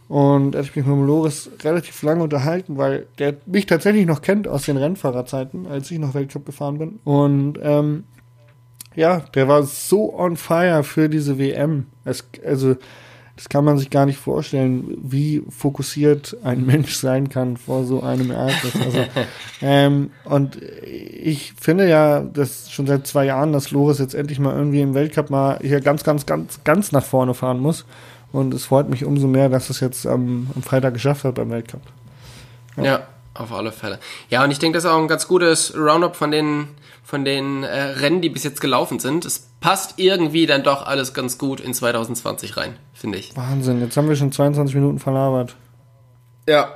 [0.08, 4.06] Und da hatte ich mich mit dem Loris relativ lange unterhalten, weil der mich tatsächlich
[4.06, 7.00] noch kennt aus den Rennfahrerzeiten, als ich noch Weltcup gefahren bin.
[7.04, 8.04] Und ähm,
[8.94, 11.86] ja, der war so on fire für diese WM.
[12.04, 12.76] Es, also,
[13.36, 18.02] das kann man sich gar nicht vorstellen, wie fokussiert ein Mensch sein kann vor so
[18.02, 18.72] einem Ereignis.
[18.82, 19.04] Also,
[19.62, 24.56] ähm, und ich finde ja, dass schon seit zwei Jahren, dass Loris jetzt endlich mal
[24.56, 27.84] irgendwie im Weltcup mal hier ganz, ganz, ganz, ganz nach vorne fahren muss.
[28.32, 31.50] Und es freut mich umso mehr, dass es jetzt am, am Freitag geschafft hat beim
[31.50, 31.82] Weltcup.
[32.76, 33.06] Ja.
[33.34, 33.98] auf alle Fälle.
[34.30, 36.68] Ja, und ich denke, das ist auch ein ganz gutes Roundup von den,
[37.06, 39.24] von den äh, Rennen, die bis jetzt gelaufen sind.
[39.24, 43.36] Es passt irgendwie dann doch alles ganz gut in 2020 rein, finde ich.
[43.36, 45.54] Wahnsinn, jetzt haben wir schon 22 Minuten verlabert.
[46.48, 46.68] Ja.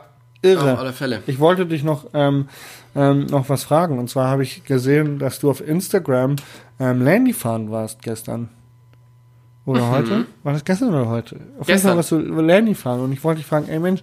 [0.43, 0.73] Irre.
[0.75, 1.23] Auf alle Fälle.
[1.27, 2.49] Ich wollte dich noch, ähm,
[2.95, 3.99] ähm, noch was fragen.
[3.99, 6.37] Und zwar habe ich gesehen, dass du auf Instagram
[6.79, 8.49] ähm, Landy fahren warst gestern.
[9.67, 10.27] Oder heute?
[10.45, 11.37] War das gestern oder heute?
[11.59, 11.97] Auf jeden Fall Mhm.
[11.97, 11.97] Gestern.
[11.97, 13.01] warst du Landy fahren.
[13.01, 14.01] Und ich wollte dich fragen, ey Mensch,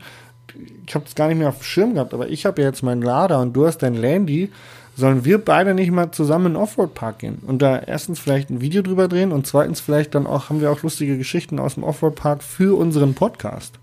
[0.86, 2.84] ich habe das gar nicht mehr auf dem Schirm gehabt, aber ich habe ja jetzt
[2.84, 4.52] meinen Lader und du hast dein Landy.
[4.98, 8.62] Sollen wir beide nicht mal zusammen in den Offroad-Park gehen und da erstens vielleicht ein
[8.62, 11.84] Video drüber drehen und zweitens vielleicht dann auch, haben wir auch lustige Geschichten aus dem
[11.84, 13.76] Offroad-Park für unseren Podcast.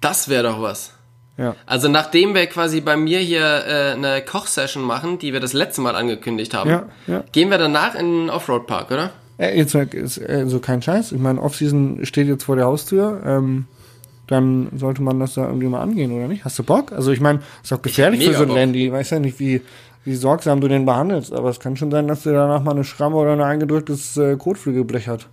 [0.00, 0.92] Das wäre doch was.
[1.38, 1.56] Ja.
[1.66, 5.80] Also nachdem wir quasi bei mir hier äh, eine Kochsession machen, die wir das letzte
[5.80, 7.24] Mal angekündigt haben, Ja, ja.
[7.32, 9.10] gehen wir danach in den Offroad-Park, oder?
[9.38, 11.10] Äh, jetzt ist, äh, so kein Scheiß.
[11.10, 13.22] Ich meine, Offseason steht jetzt vor der Haustür.
[13.26, 13.66] Ähm,
[14.28, 16.44] dann sollte man das da irgendwie mal angehen, oder nicht?
[16.44, 16.92] Hast du Bock?
[16.92, 18.56] Also ich meine, ist auch gefährlich für so ein Bock.
[18.56, 18.86] Landy.
[18.86, 19.62] Ich weiß ja nicht, wie,
[20.04, 22.84] wie sorgsam du den behandelst, aber es kann schon sein, dass der danach mal eine
[22.84, 25.28] Schramme oder ein eingedrücktes äh, Kotflügelblech hat.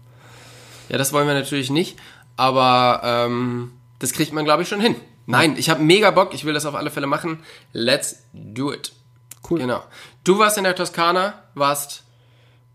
[0.89, 1.97] Ja, das wollen wir natürlich nicht,
[2.35, 4.95] aber ähm, das kriegt man, glaube ich, schon hin.
[5.25, 7.39] Nein, ich habe mega Bock, ich will das auf alle Fälle machen.
[7.71, 8.91] Let's do it.
[9.47, 9.59] Cool.
[9.59, 9.83] Genau.
[10.23, 12.03] Du warst in der Toskana, warst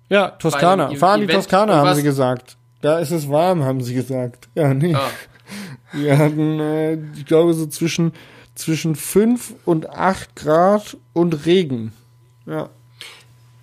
[0.08, 0.94] Ja, Toskana.
[0.94, 2.56] Fahren die Toskana, haben sie gesagt.
[2.80, 4.48] Da ist es warm, haben sie gesagt.
[4.54, 4.94] Ja, nee.
[4.94, 5.10] ah,
[5.92, 8.12] Wir hatten, äh, ich glaube, so zwischen,
[8.54, 11.92] zwischen 5 und 8 Grad und Regen.
[12.46, 12.70] Ja.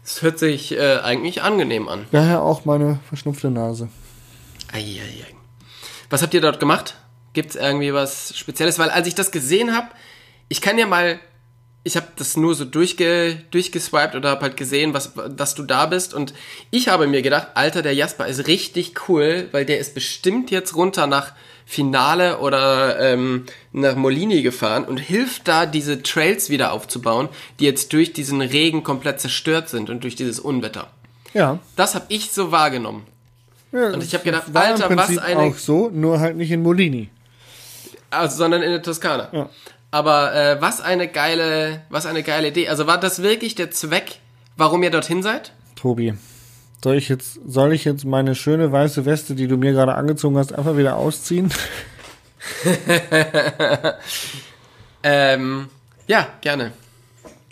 [0.03, 2.05] es hört sich äh, eigentlich angenehm an.
[2.11, 3.89] Daher auch meine verschnupfte Nase.
[4.71, 5.27] Eieiei.
[6.09, 6.95] Was habt ihr dort gemacht?
[7.33, 8.79] Gibt's irgendwie was Spezielles?
[8.79, 9.87] Weil als ich das gesehen habe,
[10.49, 11.19] ich kann ja mal,
[11.83, 15.85] ich habe das nur so durchge, durchgeswiped oder habe halt gesehen, was, dass du da
[15.85, 16.33] bist und
[16.69, 20.75] ich habe mir gedacht, Alter, der Jasper ist richtig cool, weil der ist bestimmt jetzt
[20.75, 21.33] runter nach
[21.71, 27.29] Finale oder ähm, nach Molini gefahren und hilft da, diese Trails wieder aufzubauen,
[27.61, 30.87] die jetzt durch diesen Regen komplett zerstört sind und durch dieses Unwetter.
[31.33, 31.59] Ja.
[31.77, 33.03] Das habe ich so wahrgenommen.
[33.71, 36.35] ja Und ich hab gedacht, war Alter, im was Prinzip eine- auch so, nur halt
[36.35, 37.07] nicht in Molini.
[38.09, 39.29] Also, sondern in der Toskana.
[39.31, 39.49] Ja.
[39.91, 42.67] Aber äh, was eine geile, was eine geile Idee.
[42.67, 44.19] Also war das wirklich der Zweck,
[44.57, 45.53] warum ihr dorthin seid?
[45.77, 46.15] Tobi,
[46.83, 50.37] soll ich jetzt, soll ich jetzt meine schöne weiße Weste, die du mir gerade angezogen
[50.37, 51.51] hast, einfach wieder ausziehen?
[55.03, 55.69] Ähm,
[56.07, 56.73] ja, gerne.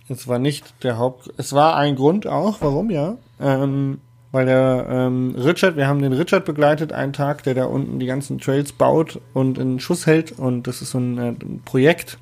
[0.07, 3.17] Es war nicht der Haupt, es war ein Grund auch, warum ja.
[3.39, 7.99] Ähm, weil der ähm, Richard, wir haben den Richard begleitet, einen Tag, der da unten
[7.99, 10.37] die ganzen Trails baut und in Schuss hält.
[10.37, 12.19] Und das ist so ein, äh, ein Projekt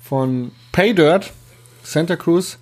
[0.00, 1.32] von PayDirt.
[1.82, 2.58] Santa Cruz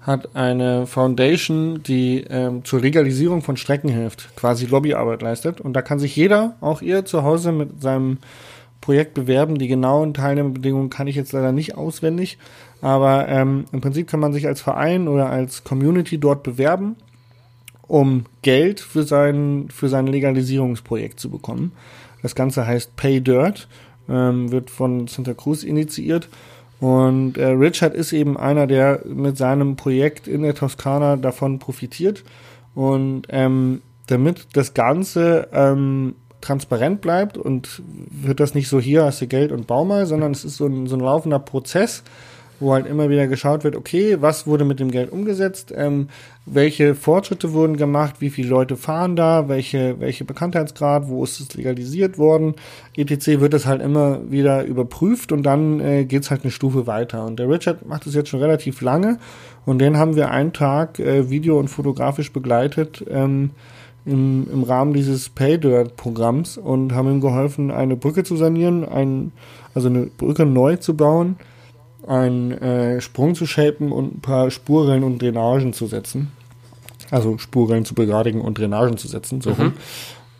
[0.00, 5.60] hat eine Foundation, die ähm, zur Legalisierung von Strecken hilft, quasi Lobbyarbeit leistet.
[5.60, 8.18] Und da kann sich jeder, auch ihr zu Hause, mit seinem
[8.80, 9.58] Projekt bewerben.
[9.58, 12.38] Die genauen Teilnehmerbedingungen kann ich jetzt leider nicht auswendig.
[12.80, 16.96] Aber ähm, im Prinzip kann man sich als Verein oder als Community dort bewerben,
[17.86, 21.72] um Geld für sein, für sein Legalisierungsprojekt zu bekommen.
[22.22, 23.68] Das Ganze heißt Pay Dirt,
[24.08, 26.28] ähm, wird von Santa Cruz initiiert.
[26.80, 32.24] Und äh, Richard ist eben einer, der mit seinem Projekt in der Toskana davon profitiert.
[32.74, 39.20] Und ähm, damit das Ganze ähm, transparent bleibt und wird das nicht so hier hast
[39.20, 42.02] du Geld und bau mal, sondern es ist so ein, so ein laufender Prozess,
[42.60, 46.08] wo halt immer wieder geschaut wird, okay, was wurde mit dem Geld umgesetzt, ähm,
[46.46, 51.54] welche Fortschritte wurden gemacht, wie viele Leute fahren da, welche, welche Bekanntheitsgrad, wo ist es
[51.54, 52.54] legalisiert worden,
[52.96, 53.40] etc.
[53.40, 57.24] wird das halt immer wieder überprüft und dann äh, geht's halt eine Stufe weiter.
[57.24, 59.18] Und der Richard macht das jetzt schon relativ lange
[59.64, 63.50] und den haben wir einen Tag äh, video- und fotografisch begleitet, ähm,
[64.06, 69.32] im, im Rahmen dieses Paydirt-Programms und haben ihm geholfen, eine Brücke zu sanieren, ein,
[69.74, 71.36] also eine Brücke neu zu bauen,
[72.06, 76.32] einen äh, Sprung zu shapen und ein paar Spurrillen und Drainagen zu setzen.
[77.10, 79.74] Also Spurrillen zu begradigen und Drainagen zu setzen, so rum.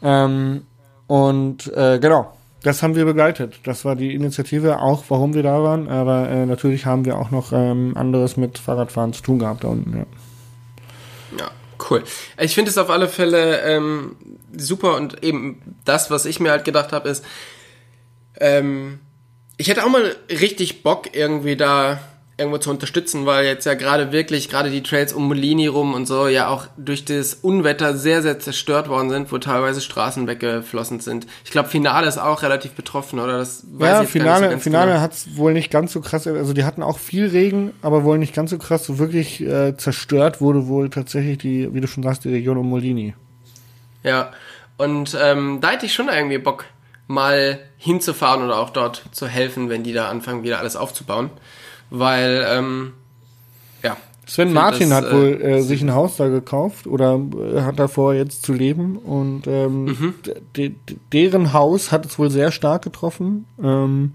[0.03, 0.62] Ähm,
[1.07, 3.61] und äh, genau, das haben wir begleitet.
[3.64, 5.88] Das war die Initiative, auch warum wir da waren.
[5.88, 9.68] Aber äh, natürlich haben wir auch noch ähm, anderes mit Fahrradfahren zu tun gehabt da
[9.68, 9.96] unten.
[9.99, 10.07] Ja.
[11.38, 11.51] Ja,
[11.90, 12.03] cool.
[12.38, 14.16] Ich finde es auf alle Fälle ähm,
[14.57, 17.25] super und eben das, was ich mir halt gedacht habe, ist,
[18.38, 19.01] ähm,
[19.61, 22.01] ich hätte auch mal richtig Bock, irgendwie da
[22.38, 26.07] irgendwo zu unterstützen, weil jetzt ja gerade wirklich, gerade die Trails um Molini rum und
[26.07, 31.01] so, ja auch durch das Unwetter sehr, sehr zerstört worden sind, wo teilweise Straßen weggeflossen
[31.01, 31.27] sind.
[31.44, 33.37] Ich glaube, Finale ist auch relativ betroffen, oder?
[33.37, 35.03] Das weiß Ja, ich Finale, nicht so Finale genau.
[35.03, 38.35] hat's wohl nicht ganz so krass, also die hatten auch viel Regen, aber wohl nicht
[38.35, 42.25] ganz so krass, so wirklich äh, zerstört wurde wohl tatsächlich die, wie du schon sagst,
[42.25, 43.12] die Region um Molini.
[44.05, 44.31] Ja,
[44.79, 46.64] und ähm, da hätte ich schon irgendwie Bock,
[47.11, 51.31] mal hinzufahren oder auch dort zu helfen, wenn die da anfangen, wieder alles aufzubauen.
[51.90, 52.92] Weil, ähm,
[53.83, 53.96] ja.
[54.27, 57.81] Sven Martin das, hat äh, wohl äh, sich ein Haus da gekauft oder äh, hat
[57.81, 60.14] davor jetzt zu leben und ähm, Mhm.
[60.57, 60.73] de
[61.12, 64.12] deren Haus hat es wohl sehr stark getroffen ähm,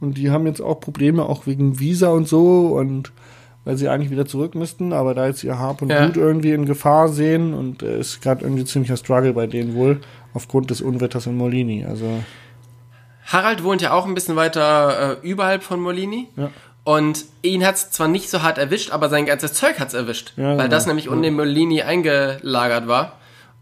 [0.00, 3.12] und die haben jetzt auch Probleme auch wegen Visa und so und
[3.64, 6.04] weil sie eigentlich wieder zurück müssten, aber da jetzt ihr Hab und Ja.
[6.06, 10.00] Gut irgendwie in Gefahr sehen und äh, ist gerade irgendwie ziemlicher Struggle bei denen wohl
[10.34, 11.84] aufgrund des Unwetters in Molini.
[11.84, 12.22] Also
[13.26, 16.28] Harald wohnt ja auch ein bisschen weiter äh, überhalb von Molini.
[16.36, 16.50] Ja.
[16.84, 20.34] Und ihn hat's zwar nicht so hart erwischt, aber sein ganzes Zeug hat's erwischt.
[20.36, 20.68] Ja, weil genau.
[20.68, 23.18] das nämlich unten in Molini eingelagert war.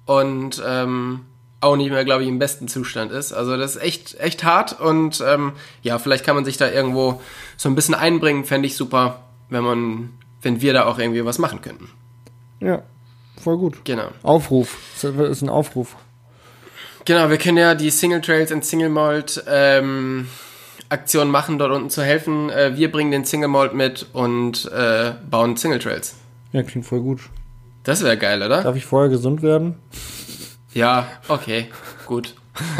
[0.06, 1.20] Und ähm,
[1.60, 3.32] auch nicht mehr, glaube ich, im besten Zustand ist.
[3.32, 4.80] Also das ist echt, echt hart.
[4.80, 7.20] Und ähm, ja, vielleicht kann man sich da irgendwo
[7.56, 8.44] so ein bisschen einbringen.
[8.44, 11.88] Fände ich super, wenn man, wenn wir da auch irgendwie was machen könnten.
[12.58, 12.82] ja,
[13.40, 13.84] voll gut.
[13.84, 14.08] Genau.
[14.24, 15.94] Aufruf, das ist ein Aufruf.
[17.04, 20.28] Genau, wir können ja die Single Trails in Single Malt ähm,
[20.88, 22.50] Aktion machen, dort unten zu helfen.
[22.50, 26.14] Äh, wir bringen den Single Malt mit und äh, bauen Single Trails.
[26.52, 27.20] Ja, klingt voll gut.
[27.82, 28.62] Das wäre geil, oder?
[28.62, 29.76] Darf ich vorher gesund werden?
[30.72, 31.66] Ja, okay,
[32.06, 32.34] gut.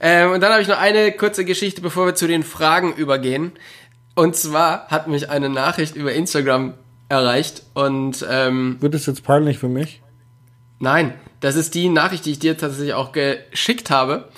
[0.00, 3.52] ähm, und dann habe ich noch eine kurze Geschichte, bevor wir zu den Fragen übergehen.
[4.14, 6.74] Und zwar hat mich eine Nachricht über Instagram
[7.08, 10.02] erreicht und ähm, Wird es jetzt peinlich für mich?
[10.78, 14.28] Nein, das ist die Nachricht, die ich dir tatsächlich auch geschickt habe.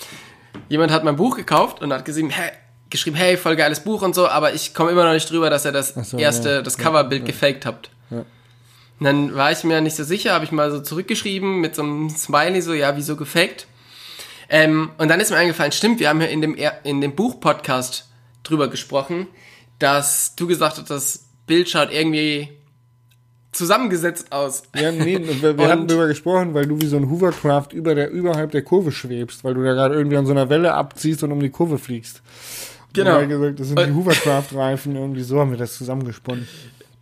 [0.68, 2.50] Jemand hat mein Buch gekauft und hat geschrieben, hey,
[2.90, 5.64] geschrieben, hey, voll geiles Buch und so, aber ich komme immer noch nicht drüber, dass
[5.64, 7.90] er das so, erste, ja, das ja, Coverbild gefaked habt.
[8.10, 8.18] Ja.
[8.18, 11.82] Und dann war ich mir nicht so sicher, habe ich mal so zurückgeschrieben mit so
[11.82, 13.66] einem Smiley, so, ja, wieso gefaked?
[14.48, 18.08] Ähm, und dann ist mir eingefallen, stimmt, wir haben ja in dem, in dem Buch-Podcast
[18.42, 19.26] drüber gesprochen,
[19.78, 22.57] dass du gesagt hast, das Bild schaut irgendwie
[23.52, 24.62] zusammengesetzt aus.
[24.74, 28.10] Ja, nee, wir, wir hatten darüber gesprochen, weil du wie so ein Hovercraft über der,
[28.10, 31.32] überhalb der Kurve schwebst, weil du da gerade irgendwie an so einer Welle abziehst und
[31.32, 32.22] um die Kurve fliegst.
[32.92, 33.18] Genau.
[33.18, 36.48] Und wir haben gesagt, das sind die Hovercraft-Reifen, irgendwie so haben wir das zusammengesponnen.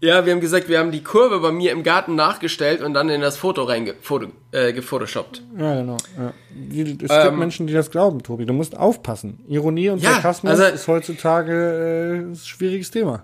[0.01, 3.09] Ja, wir haben gesagt, wir haben die Kurve bei mir im Garten nachgestellt und dann
[3.09, 4.35] in das Foto reingefotoshoppt.
[4.53, 5.43] Äh, gefotoshoppt.
[5.59, 5.97] Ja, genau.
[6.19, 6.33] Ja.
[6.55, 7.39] Die, es gibt Ähm.
[7.39, 8.45] Menschen, die das glauben, Tobi.
[8.45, 9.41] Du musst aufpassen.
[9.49, 13.23] Ironie und Ja, Sarkasmus also- ist heutzutage äh, ein schwieriges Thema.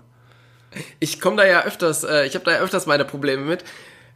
[0.99, 3.63] Ich komme da ja öfters, äh, ich habe da ja öfters meine Probleme mit,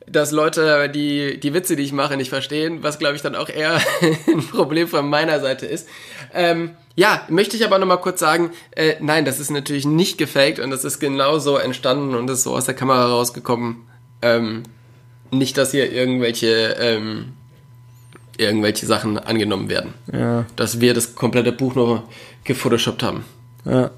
[0.10, 3.50] dass Leute die, die Witze, die ich mache, nicht verstehen, was glaube ich dann auch
[3.50, 3.80] eher
[4.28, 5.88] ein Problem von meiner Seite ist.
[6.34, 10.60] Ähm, ja, möchte ich aber nochmal kurz sagen, äh, nein, das ist natürlich nicht gefaked
[10.60, 13.84] und das ist genau so entstanden und ist so aus der Kamera rausgekommen.
[14.22, 14.64] Ähm,
[15.30, 17.34] nicht, dass hier irgendwelche, ähm,
[18.38, 19.94] irgendwelche Sachen angenommen werden.
[20.12, 22.04] Ja, Dass wir das komplette Buch nur
[22.44, 23.26] gefotoshoppt haben.
[23.66, 23.92] ja.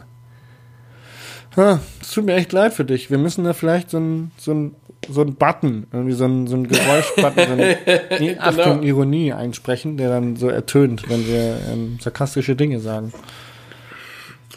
[2.01, 3.09] Es tut mir echt leid für dich.
[3.09, 4.75] Wir müssen da vielleicht so ein, so ein,
[5.07, 10.09] so ein Button, irgendwie so ein, so ein Geräuschbutton, so ein, Achtung, Ironie einsprechen, der
[10.09, 13.13] dann so ertönt, wenn wir ähm, sarkastische Dinge sagen.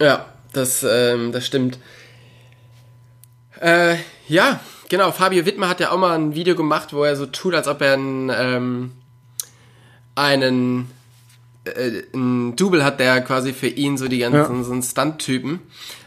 [0.00, 1.78] Ja, das, ähm, das stimmt.
[3.60, 3.96] Äh,
[4.28, 5.12] ja, genau.
[5.12, 7.80] Fabio Wittmer hat ja auch mal ein Video gemacht, wo er so tut, als ob
[7.80, 8.92] er einen, ähm,
[10.14, 10.90] einen,
[11.64, 14.64] äh, einen Double hat, der quasi für ihn so die ganzen Ja.
[14.64, 15.60] so einen Stunt-Typen.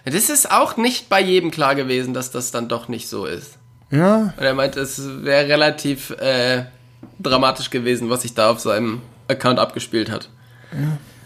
[0.05, 3.57] Das ist auch nicht bei jedem klar gewesen, dass das dann doch nicht so ist.
[3.91, 6.65] Ja, Und er meinte, es wäre relativ äh,
[7.19, 10.29] dramatisch gewesen, was sich da auf seinem Account abgespielt hat.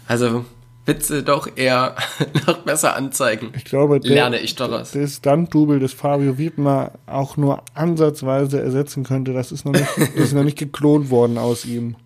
[0.06, 0.44] Also
[0.86, 1.94] Witze doch eher
[2.46, 3.52] noch besser anzeigen.
[3.56, 4.92] ich glaube, der, Lerne ich daraus.
[4.92, 10.08] das Stunt-Double des Fabio Wiedmer auch nur ansatzweise ersetzen könnte, das ist noch nicht, das
[10.26, 11.96] ist noch nicht geklont worden aus ihm.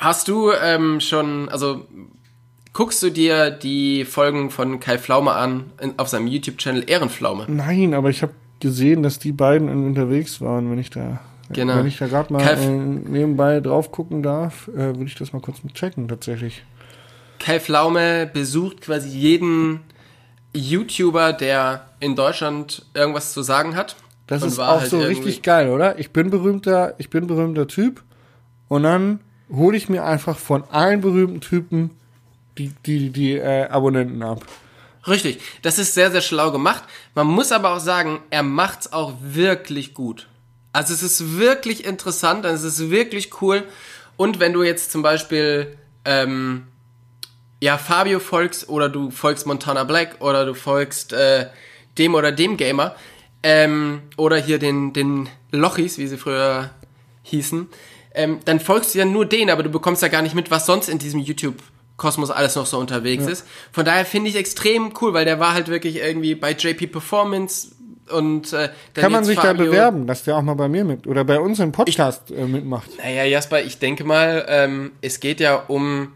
[0.00, 1.84] Hast du ähm, schon, also
[2.72, 7.44] guckst du dir die Folgen von Kai Pflaume an in, auf seinem YouTube-Channel Ehrenpflaume?
[7.48, 11.76] Nein, aber ich habe gesehen, dass die beiden unterwegs waren, wenn ich da, Genau.
[11.76, 15.42] wenn ich da gerade mal äh, nebenbei drauf gucken darf, äh, würde ich das mal
[15.42, 16.64] kurz checken tatsächlich.
[17.38, 19.80] Kai Pflaume besucht quasi jeden
[20.54, 23.96] YouTuber, der in Deutschland irgendwas zu sagen hat.
[24.26, 25.98] Das ist auch halt so richtig geil, oder?
[25.98, 28.02] Ich bin berühmter, ich bin berühmter Typ
[28.68, 31.90] und dann hole ich mir einfach von allen berühmten Typen
[32.58, 34.44] die die die äh, Abonnenten ab.
[35.06, 36.84] Richtig, das ist sehr, sehr schlau gemacht.
[37.14, 40.28] Man muss aber auch sagen, er macht's auch wirklich gut.
[40.72, 43.64] Also es ist wirklich interessant, es ist wirklich cool.
[44.16, 46.66] Und wenn du jetzt zum Beispiel ähm,
[47.60, 51.46] ja Fabio folgst oder du folgst Montana Black oder du folgst äh,
[51.96, 52.94] dem oder dem Gamer
[53.42, 56.70] ähm, oder hier den den Lochis, wie sie früher
[57.22, 57.68] hießen,
[58.22, 60.66] ähm, dann folgst du ja nur denen, aber du bekommst ja gar nicht mit, was
[60.66, 61.56] sonst in diesem YouTube
[61.96, 63.46] Kosmos alles noch so unterwegs ist.
[63.72, 67.72] Von daher finde ich extrem cool, weil der war halt wirklich irgendwie bei JP Performance
[68.10, 71.06] und äh, Kann man sich da Fabio- bewerben, dass der auch mal bei mir mit
[71.06, 72.88] oder bei uns im Podcast äh, mitmacht?
[72.98, 76.12] Naja, Jasper, ich denke mal, ähm, es geht ja um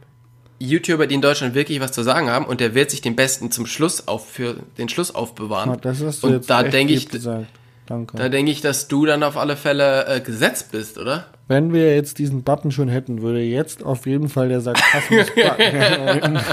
[0.59, 3.51] YouTuber, die in Deutschland wirklich was zu sagen haben und der wird sich den Besten
[3.51, 5.71] zum Schluss auf für den Schluss aufbewahren.
[5.71, 9.23] Ah, Das hast du und jetzt da denke ich, da denke ich, dass du dann
[9.23, 11.27] auf alle Fälle äh, gesetzt bist, oder?
[11.47, 16.41] Wenn wir jetzt diesen Button schon hätten, würde jetzt auf jeden Fall der Sarkasmus-Button.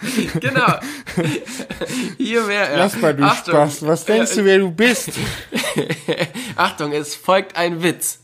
[0.40, 0.78] Genau.
[2.16, 2.78] Hier wäre er.
[2.78, 3.54] Jasper, du Achtung.
[3.54, 3.86] Spaß.
[3.86, 5.10] Was denkst du, wer du bist?
[6.56, 8.20] Achtung, es folgt ein Witz.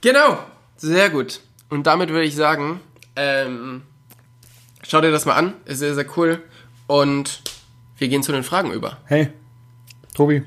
[0.00, 0.38] genau,
[0.76, 1.40] sehr gut.
[1.68, 2.80] Und damit würde ich sagen,
[3.16, 3.82] ähm,
[4.86, 6.42] schau dir das mal an, ist sehr, sehr cool.
[6.86, 7.42] Und
[7.98, 8.98] wir gehen zu den Fragen über.
[9.06, 9.30] Hey,
[10.14, 10.44] Tobi,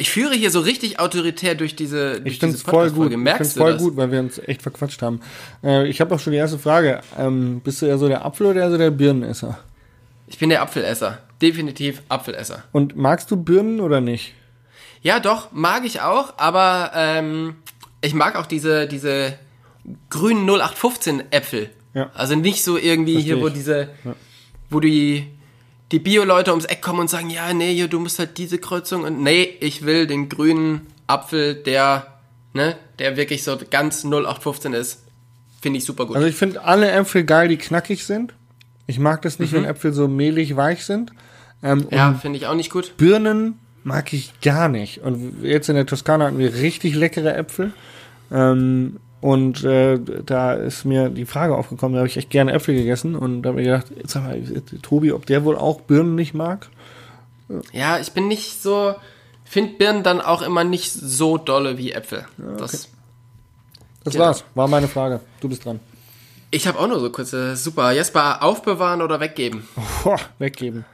[0.00, 3.10] Ich führe hier so richtig autoritär durch diese, durch ich finde diese es voll gut.
[3.10, 3.82] Ich Merkst find's du voll das?
[3.82, 5.20] gut, weil wir uns echt verquatscht haben.
[5.62, 7.00] Äh, ich habe auch schon die erste Frage.
[7.18, 9.58] Ähm, bist du eher so der Apfel oder eher so der Birnenesser?
[10.28, 11.18] Ich bin der Apfelesser.
[11.42, 12.62] Definitiv Apfelesser.
[12.72, 14.34] Und magst du Birnen oder nicht?
[15.02, 17.56] Ja, doch, mag ich auch, aber ähm,
[18.00, 19.38] ich mag auch diese, diese
[20.10, 21.70] grünen 0815 Äpfel.
[21.94, 22.10] Ja.
[22.14, 23.54] Also nicht so irgendwie Versteh hier, wo ich.
[23.54, 23.88] diese,
[24.70, 25.26] wo die,
[25.92, 29.04] die Bio-Leute ums Eck kommen und sagen, ja, nee, hier, du musst halt diese Kreuzung
[29.04, 32.06] und nee, ich will den grünen Apfel, der,
[32.52, 35.02] ne, der wirklich so ganz 0815 ist.
[35.60, 36.16] Finde ich super gut.
[36.16, 38.34] Also ich finde alle Äpfel geil, die knackig sind.
[38.86, 41.12] Ich mag das nicht, wenn Äpfel so mehlig weich sind.
[41.62, 41.86] Ähm, Mhm.
[41.96, 42.96] ja, finde ich auch nicht gut.
[42.96, 44.98] Birnen mag ich gar nicht.
[44.98, 47.72] Und jetzt in der Toskana hatten wir richtig leckere Äpfel.
[48.30, 52.74] Ähm, und äh, da ist mir die Frage aufgekommen, da habe ich echt gerne Äpfel
[52.74, 54.40] gegessen und da habe ich gedacht, jetzt sag mal,
[54.82, 56.68] Tobi, ob der wohl auch Birnen nicht mag?
[57.72, 58.94] Ja, ich bin nicht so,
[59.44, 62.26] finde Birnen dann auch immer nicht so dolle wie Äpfel.
[62.58, 62.88] Das
[64.04, 64.26] Das Genau.
[64.26, 65.20] war's, war meine Frage.
[65.40, 65.80] Du bist dran.
[66.50, 67.92] Ich habe auch nur so kurze, super.
[67.92, 69.68] Jesper, aufbewahren oder weggeben?
[70.04, 70.84] Boah, weggeben.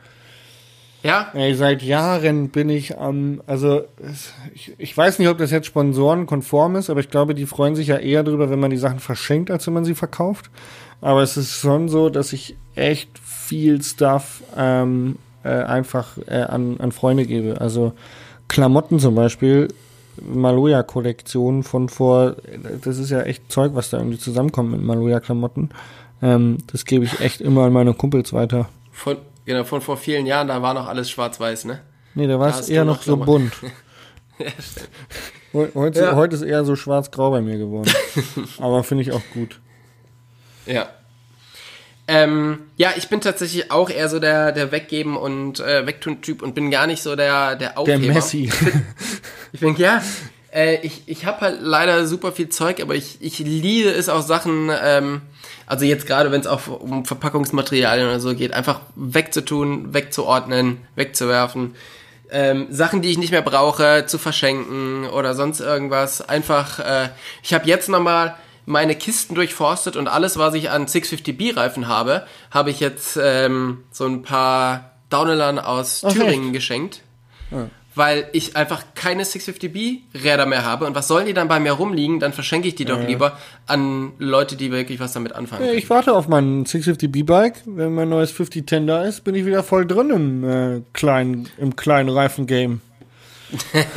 [1.05, 1.29] Ja?
[1.35, 3.83] Ey, seit Jahren bin ich am, also
[4.55, 7.89] ich, ich weiß nicht, ob das jetzt sponsorenkonform ist, aber ich glaube, die freuen sich
[7.89, 10.51] ja eher drüber, wenn man die Sachen verschenkt, als wenn man sie verkauft.
[11.03, 16.81] Aber es ist schon so, dass ich echt viel Stuff ähm, äh, einfach äh, an,
[16.81, 17.61] an Freunde gebe.
[17.61, 17.93] Also
[18.49, 19.69] Klamotten zum Beispiel,
[20.23, 22.37] Maloja-Kollektion von vor,
[22.83, 25.69] das ist ja echt Zeug, was da irgendwie zusammenkommt mit Maloja-Klamotten.
[26.23, 28.71] Ähm, das gebe ich echt immer an meine Kumpels weiter.
[28.91, 31.81] Von, genau, von vor vielen Jahren, da war noch alles schwarz-weiß, ne?
[32.15, 33.53] Nee, da war es eher noch noch so bunt.
[34.39, 34.47] ja,
[35.75, 36.17] Heute, Ja.
[36.17, 37.91] heute ist eher so schwarz-grau bei mir geworden.
[38.59, 39.61] Aber finde ich auch gut.
[40.67, 40.89] Ja.
[42.07, 46.55] Ähm, ja, ich bin tatsächlich auch eher so der, der Weggeben und äh, Wegtun-Typ und
[46.55, 48.13] bin gar nicht so der, der Der Aufheber.
[48.15, 48.51] Messi.
[49.53, 50.03] Ich denke, ja,
[50.53, 54.21] äh, ich, ich habe halt leider super viel Zeug, aber ich, ich liebe es auch
[54.23, 55.23] Sachen, ähm,
[55.67, 61.75] also jetzt gerade, wenn es auch um Verpackungsmaterialien oder so geht, einfach wegzutun, wegzuordnen, wegzuwerfen.
[62.31, 66.21] Ähm, Sachen, die ich nicht mehr brauche, zu verschenken oder sonst irgendwas.
[66.21, 67.11] Einfach, äh,
[67.43, 68.35] ich habe jetzt nochmal
[68.67, 74.07] meine Kisten durchforstet und alles, was ich an 650B-Reifen habe, habe ich jetzt ähm, so
[74.07, 77.03] ein paar Downelern aus Thüringen geschenkt
[77.95, 80.85] weil ich einfach keine 650B-Räder mehr habe.
[80.87, 82.19] Und was sollen die dann bei mir rumliegen?
[82.21, 85.73] Dann verschenke ich die doch lieber an Leute, die wirklich was damit anfangen Ja.
[85.73, 87.63] Ich warte auf mein 650B-Bike.
[87.67, 91.77] Wenn mein neues 5010 da ist, bin ich wieder voll drin im äh, kleinen, im
[91.77, 92.81] kleinen Reifen-Game.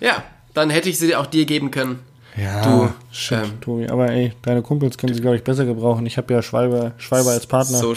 [0.00, 0.24] Ja,
[0.54, 2.00] dann hätte ich sie auch dir geben können.
[2.36, 3.88] Ja, Du, shit, ähm, Tobi.
[3.88, 6.06] Aber ey, deine Kumpels können sie, glaube ich, besser gebrauchen.
[6.06, 7.78] Ich habe ja Schwalbe, Schwalbe als Partner.
[7.78, 7.94] So,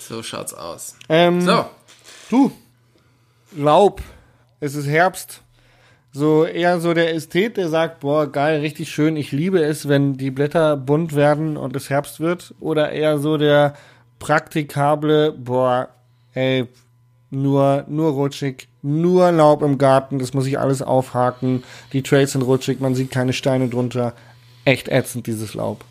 [0.00, 0.96] so schaut's aus.
[1.08, 1.64] ähm, So,
[2.30, 2.52] Du,
[3.56, 4.02] Laub.
[4.60, 5.42] Es ist Herbst.
[6.12, 10.18] So eher so der Ästhet, der sagt, boah, geil, richtig schön, ich liebe es, wenn
[10.18, 12.54] die Blätter bunt werden und es Herbst wird.
[12.60, 13.74] Oder eher so der
[14.18, 15.88] praktikable, boah,
[16.34, 16.66] ey,
[17.30, 21.64] nur, nur rutschig, nur Laub im Garten, das muss ich alles aufhaken.
[21.94, 24.12] Die Trails sind rutschig, man sieht keine Steine drunter.
[24.66, 25.82] Echt ätzend, dieses Laub.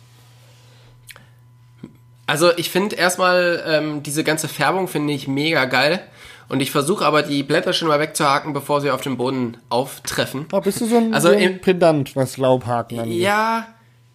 [2.26, 6.00] also ich finde erstmal ähm, diese ganze Färbung finde ich mega geil.
[6.52, 10.44] Und ich versuche aber die Blätter schon mal wegzuhaken, bevor sie auf dem Boden auftreffen.
[10.52, 13.20] Oh, bist du so ein, Also so ein im- Pedant, was Laubhaken angeht?
[13.22, 13.66] Ja,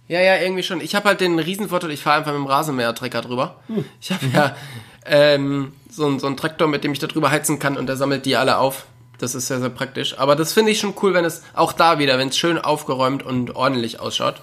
[0.08, 0.80] ja, ja, irgendwie schon.
[0.80, 3.56] Ich habe halt den Riesenvorteil, ich fahre einfach mit dem Rasenmähertrecker drüber.
[3.68, 3.84] Hm.
[4.00, 4.56] Ich habe ja
[5.06, 8.26] ähm, so, so einen Traktor, mit dem ich da drüber heizen kann und der sammelt
[8.28, 8.86] die alle auf.
[9.18, 10.20] Das ist sehr, sehr praktisch.
[10.20, 13.24] Aber das finde ich schon cool, wenn es auch da wieder, wenn es schön aufgeräumt
[13.24, 14.42] und ordentlich ausschaut.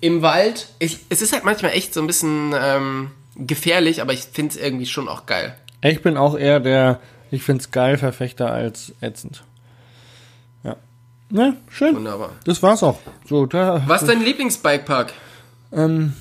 [0.00, 4.20] Im Wald, ich, es ist halt manchmal echt so ein bisschen ähm, gefährlich, aber ich
[4.20, 5.54] finde es irgendwie schon auch geil.
[5.82, 6.98] Ich bin auch eher der,
[7.30, 9.44] ich find's geil, Verfechter als ätzend.
[10.64, 10.76] Ja.
[11.30, 11.96] Ne, schön.
[11.96, 12.32] Wunderbar.
[12.44, 12.98] Das war's auch.
[13.26, 13.82] So, da.
[13.86, 15.12] Was ist dein Lieblingsbikepark?
[15.72, 16.14] Ähm,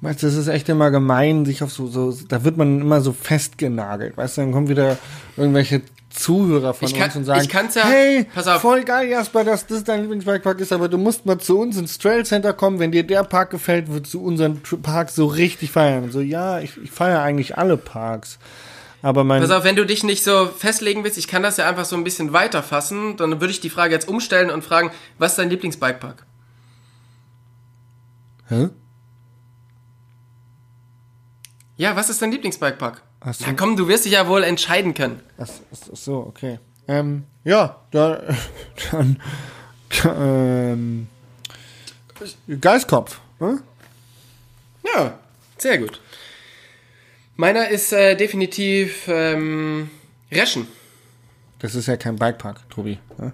[0.00, 3.00] Weißt du, das ist echt immer gemein, sich auf so, so, da wird man immer
[3.00, 4.16] so festgenagelt.
[4.16, 4.96] Weißt du, dann kommen wieder
[5.36, 8.62] irgendwelche Zuhörer von Ich kann- uns und sagen, ja- hey, pass auf.
[8.62, 11.98] voll geil, Jasper, dass das dein Lieblingsbikepark ist, aber du musst mal zu uns ins
[11.98, 12.78] Trail Center kommen.
[12.78, 16.04] Wenn dir der Park gefällt, würdest du unseren Park so richtig feiern.
[16.04, 18.38] Und so, ja, ich, ich feiere eigentlich alle Parks.
[19.02, 21.68] Aber mein, Pass auf, wenn du dich nicht so festlegen willst, ich kann das ja
[21.68, 25.32] einfach so ein bisschen weiterfassen, dann würde ich die Frage jetzt umstellen und fragen, was
[25.32, 26.24] ist dein Lieblingsbikepark?
[28.48, 28.70] hä?
[31.76, 33.02] Ja, was ist dein Lieblingsbikepark?
[33.24, 33.44] So.
[33.46, 35.20] Na komm, du wirst dich ja wohl entscheiden können.
[35.38, 35.48] Ach,
[35.92, 36.58] so, okay.
[36.86, 38.22] Ähm, ja, da,
[38.92, 39.20] dann,
[40.04, 41.08] ähm,
[42.60, 43.60] Geistkopf, ne?
[44.84, 45.18] Ja,
[45.58, 46.00] sehr gut.
[47.36, 49.90] Meiner ist äh, definitiv ähm,
[50.32, 50.66] Reschen.
[51.58, 52.98] Das ist ja kein Bikepark, Tobi.
[53.18, 53.32] Ne?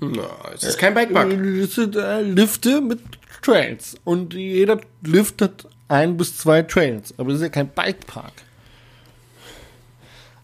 [0.00, 1.30] Na, es ist kein Bikepark.
[1.30, 3.00] Das sind äh, Lifte mit
[3.42, 3.96] Trails.
[4.04, 7.14] Und jeder Lift hat ein bis zwei Trails.
[7.18, 8.32] Aber das ist ja kein Bikepark.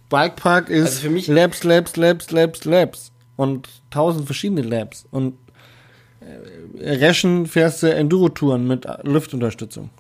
[0.09, 3.13] Bikepark ist Also für mich- Labs, Labs, Labs, Labs, Labs.
[3.37, 5.07] Und tausend verschiedene Labs.
[5.11, 5.37] Und
[6.21, 9.91] äh, Reschen fährst du Enduro-Touren mit Liftunterstützung.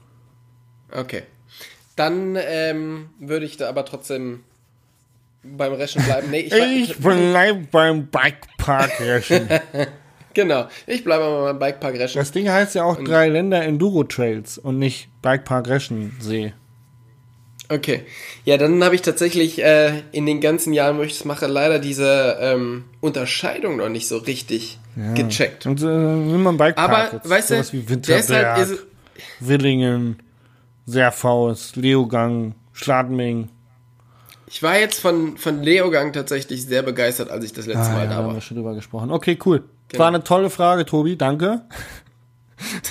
[0.93, 1.23] Okay.
[1.97, 4.45] Dann ähm, würde ich da aber trotzdem
[5.43, 6.31] beim Reschen bleiben.
[6.31, 6.53] Nee, ich,
[6.91, 9.49] Ich bleib beim Bikepark-Reschen.
[10.35, 12.19] Genau, ich bleibe aber beim Bikepark Reschen.
[12.19, 16.55] Das Ding heißt ja auch drei Länder Enduro Trails und nicht Bikepark Reschensee.
[17.75, 18.03] Okay.
[18.45, 21.79] Ja, dann habe ich tatsächlich äh, in den ganzen Jahren, wo ich das mache, leider
[21.79, 24.79] diese ähm, Unterscheidung noch nicht so richtig
[25.15, 25.67] gecheckt.
[25.67, 27.29] Und äh, nimm mal einen Bikepark Aber, jetzt.
[27.29, 28.87] weißt du, Sowas wie Winterberg, ist
[29.41, 30.23] Willingen,
[30.87, 33.49] Serfaus, Leogang, Schladming.
[34.47, 38.05] ich war jetzt von, von Leogang tatsächlich sehr begeistert, als ich das letzte Ah, Mal
[38.05, 38.35] ja, da haben war.
[38.35, 39.11] wir schon drüber gesprochen.
[39.11, 39.65] Okay, cool.
[39.89, 40.01] Genau.
[40.01, 41.63] War eine tolle Frage, Tobi, danke.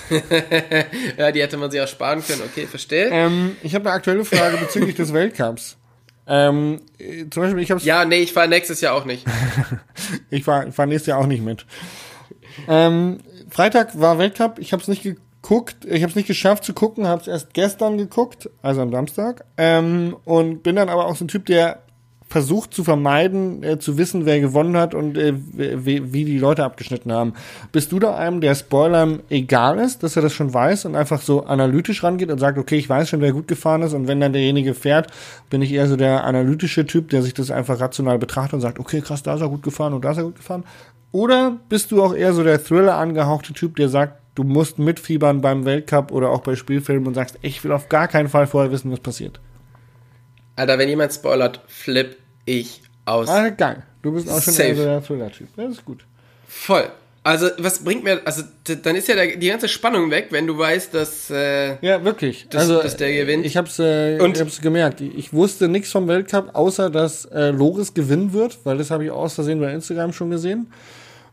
[1.18, 2.42] Ja, die hätte man sich auch sparen können.
[2.46, 3.10] Okay, verstehe.
[3.12, 5.78] Ähm, ich habe eine aktuelle Frage bezüglich des Weltcups.
[6.26, 9.26] Ähm, äh, zum Beispiel, ich habe Ja, nee, ich fahre nächstes Jahr auch nicht.
[10.30, 11.66] Ich war, fahr nächstes Jahr auch nicht mit.
[12.68, 13.20] Ähm,
[13.50, 16.74] Freitag war Weltcup, ich habe es nicht ge geguckt, ich habe es nicht geschafft zu
[16.74, 21.18] gucken, habe es erst gestern geguckt, also am Samstag, ähm, und bin dann aber auch
[21.18, 21.84] so ein Typ, der
[22.34, 26.64] versucht zu vermeiden, äh, zu wissen, wer gewonnen hat und äh, wie, wie die Leute
[26.64, 27.36] abgeschnitten haben.
[27.72, 31.22] Bist du da einem, der Spoilern egal ist, dass er das schon weiß und einfach
[31.22, 34.20] so analytisch rangeht und sagt, okay, ich weiß schon, wer gut gefahren ist und wenn
[34.20, 35.12] dann derjenige fährt,
[35.52, 38.80] bin ich eher so der analytische Typ, der sich das einfach rational betrachtet und sagt,
[38.80, 40.64] okay, krass, da ist er gut gefahren und da ist er gut gefahren.
[41.12, 45.42] Oder bist du auch eher so der Thriller angehauchte Typ, der sagt, du musst mitfiebern
[45.42, 48.72] beim Weltcup oder auch bei Spielfilmen und sagst, ich will auf gar keinen Fall vorher
[48.72, 49.40] wissen, was passiert.
[50.56, 53.30] Alter, wenn jemand spoilert, flipp ich aus.
[53.30, 53.84] Ah, geil.
[54.02, 54.74] Du bist auch schon Safe.
[54.76, 55.48] der Thriller-Typ.
[55.56, 56.06] Das ist gut.
[56.48, 56.90] Voll.
[57.26, 58.44] Also, was bringt mir, also,
[58.84, 62.48] dann ist ja der, die ganze Spannung weg, wenn du weißt, dass, äh, Ja, wirklich.
[62.50, 63.46] Dass- also, dass der gewinnt.
[63.46, 65.00] Ich hab's, äh, Und- ich hab's gemerkt.
[65.00, 69.12] Ich wusste nichts vom Weltcup, außer dass äh, Loris gewinnen wird, weil das habe ich
[69.12, 70.68] aus Versehen bei Instagram schon gesehen.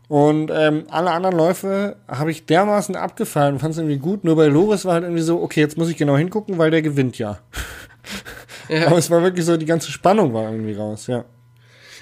[0.07, 4.23] Und ähm, alle anderen Läufe habe ich dermaßen abgefallen, fand es irgendwie gut.
[4.23, 6.81] Nur bei Loris war halt irgendwie so, okay, jetzt muss ich genau hingucken, weil der
[6.81, 7.39] gewinnt ja.
[8.71, 8.87] Ja.
[8.87, 11.25] Aber es war wirklich so, die ganze Spannung war irgendwie raus, ja.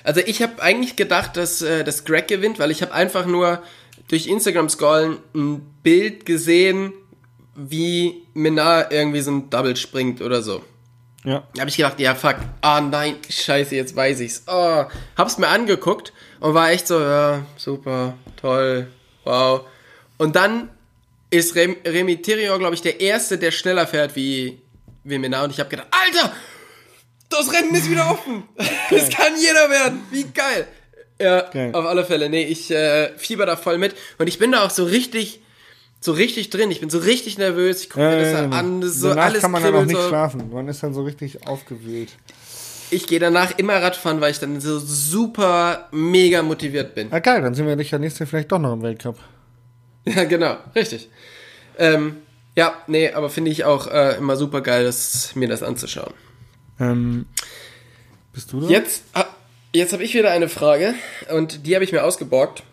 [0.04, 3.64] Also ich habe eigentlich gedacht, dass, äh, dass Greg gewinnt, weil ich habe einfach nur
[4.08, 6.94] durch Instagram scrollen ein Bild gesehen,
[7.56, 10.64] wie Minar irgendwie so ein Double springt oder so.
[11.26, 11.44] Ja.
[11.54, 14.44] Da habe ich gedacht, ja fuck, ah nein, scheiße, jetzt weiß ich's.
[14.48, 14.86] Oh,
[15.18, 18.88] hab's mir angeguckt und war echt so, ja, super, toll,
[19.26, 19.62] wow.
[20.18, 20.70] Und dann
[21.32, 24.62] ist Rem Remy Theriot, glaube ich, der Erste, der schneller fährt wie,
[25.04, 25.44] wie Minar.
[25.44, 26.32] Und ich habe gedacht, Alter,
[27.30, 28.44] das Rennen ist wieder offen.
[28.90, 30.02] Das kann jeder werden.
[30.12, 30.68] Wie geil.
[31.22, 31.76] Ja, Geil.
[31.76, 32.30] auf alle Fälle.
[32.30, 33.94] Nee, ich äh, fieber da voll mit.
[34.18, 35.42] Und ich bin da auch so richtig,
[36.00, 36.72] so richtig drin.
[36.72, 37.84] Ich bin so richtig nervös.
[37.84, 38.82] Ich gucke mir das ja, an.
[38.82, 40.08] Das so alles kann man dann auch nicht so.
[40.08, 40.50] schlafen.
[40.52, 42.10] Man ist dann so richtig aufgewühlt.
[42.90, 47.10] Ich gehe danach immer Radfahren, weil ich dann so super mega motiviert bin.
[47.12, 49.18] Ah, geil, dann sind wir dich ja nächstes Jahr vielleicht doch noch im Weltcup.
[50.06, 51.10] Ja, genau, richtig.
[51.78, 52.16] Ähm,
[52.56, 56.14] ja, nee, aber finde ich auch äh, immer super geil, das, mir das anzuschauen.
[56.80, 57.26] Ähm,
[58.34, 58.68] bist du da?
[58.68, 59.26] Jetzt, ah,
[59.74, 60.94] jetzt habe ich wieder eine Frage
[61.36, 62.64] und die habe ich mir ausgeborgt.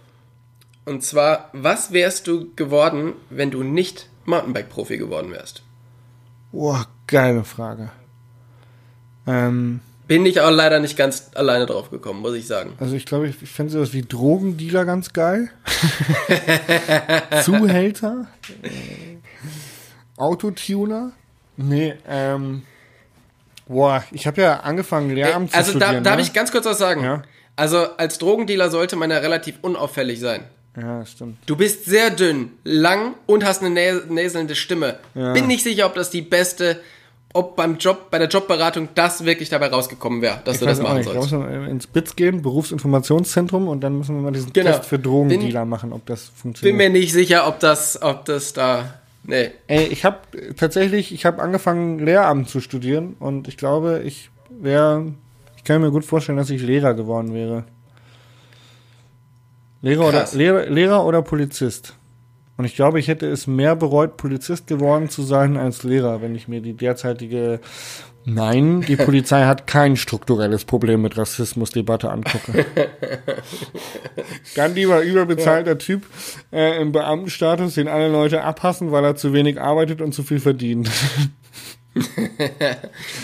[0.84, 5.62] Und zwar, was wärst du geworden, wenn du nicht Mountainbike-Profi geworden wärst?
[6.52, 7.90] Boah, geile Frage.
[9.26, 12.74] Ähm, Bin ich auch leider nicht ganz alleine drauf gekommen, muss ich sagen.
[12.78, 15.50] also ich glaube, ich, ich fände sowas wie Drogendealer ganz geil.
[17.44, 18.28] Zuhälter.
[20.16, 21.12] Autotuner.
[21.56, 22.62] Nee, ähm.
[23.68, 26.04] Boah, ich habe ja angefangen, Lehramt zu Also da, studieren.
[26.04, 26.22] darf ne?
[26.22, 27.02] ich ganz kurz was sagen?
[27.02, 27.22] Ja.
[27.56, 30.44] Also als Drogendealer sollte man ja relativ unauffällig sein.
[30.80, 31.38] Ja, stimmt.
[31.46, 34.98] Du bist sehr dünn, lang und hast eine nä näselnde Stimme.
[35.14, 35.32] Ja.
[35.32, 36.80] Bin nicht sicher, ob das die beste,
[37.32, 40.78] ob beim Job, bei der Jobberatung das wirklich dabei rausgekommen wäre, dass Ich du das
[40.80, 41.08] machen nicht.
[41.08, 41.48] Da muss sollst.
[41.50, 44.70] man ins BITS gehen, Berufsinformationszentrum, und dann müssen wir mal diesen Genau.
[44.72, 46.76] Test für Drogendealer machen, ob das Bin funktioniert.
[46.76, 49.50] mir nicht sicher, ob das, ob das da, nee.
[49.66, 50.18] Ey, ich habe
[50.56, 55.14] tatsächlich, ich habe angefangen Lehramt zu studieren und ich glaube, ich wäre,
[55.56, 57.64] ich kann mir gut vorstellen, dass ich Lehrer geworden wäre.
[59.82, 60.26] Lehrer oder.
[60.32, 61.94] Lehrer, Lehrer oder Polizist.
[62.56, 66.34] Und ich glaube, ich hätte es mehr bereut, Polizist geworden zu sein als Lehrer, wenn
[66.34, 67.60] ich mir die derzeitige
[68.26, 72.66] Nein, die Polizei hat kein strukturelles Problem mit Rassismusdebatte angucke.
[74.56, 76.04] Dann lieber überbezahlter Typ
[76.52, 80.40] äh, im Beamtenstatus, den alle Leute abhassen, weil er zu wenig arbeitet und zu viel
[80.40, 80.90] verdient.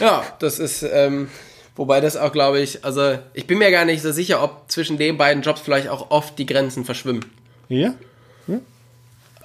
[0.01, 1.29] Ja, das ist, ähm,
[1.77, 4.97] wobei das auch, glaube ich, also ich bin mir gar nicht so sicher, ob zwischen
[4.97, 7.23] den beiden Jobs vielleicht auch oft die Grenzen verschwimmen.
[7.69, 7.93] Ja?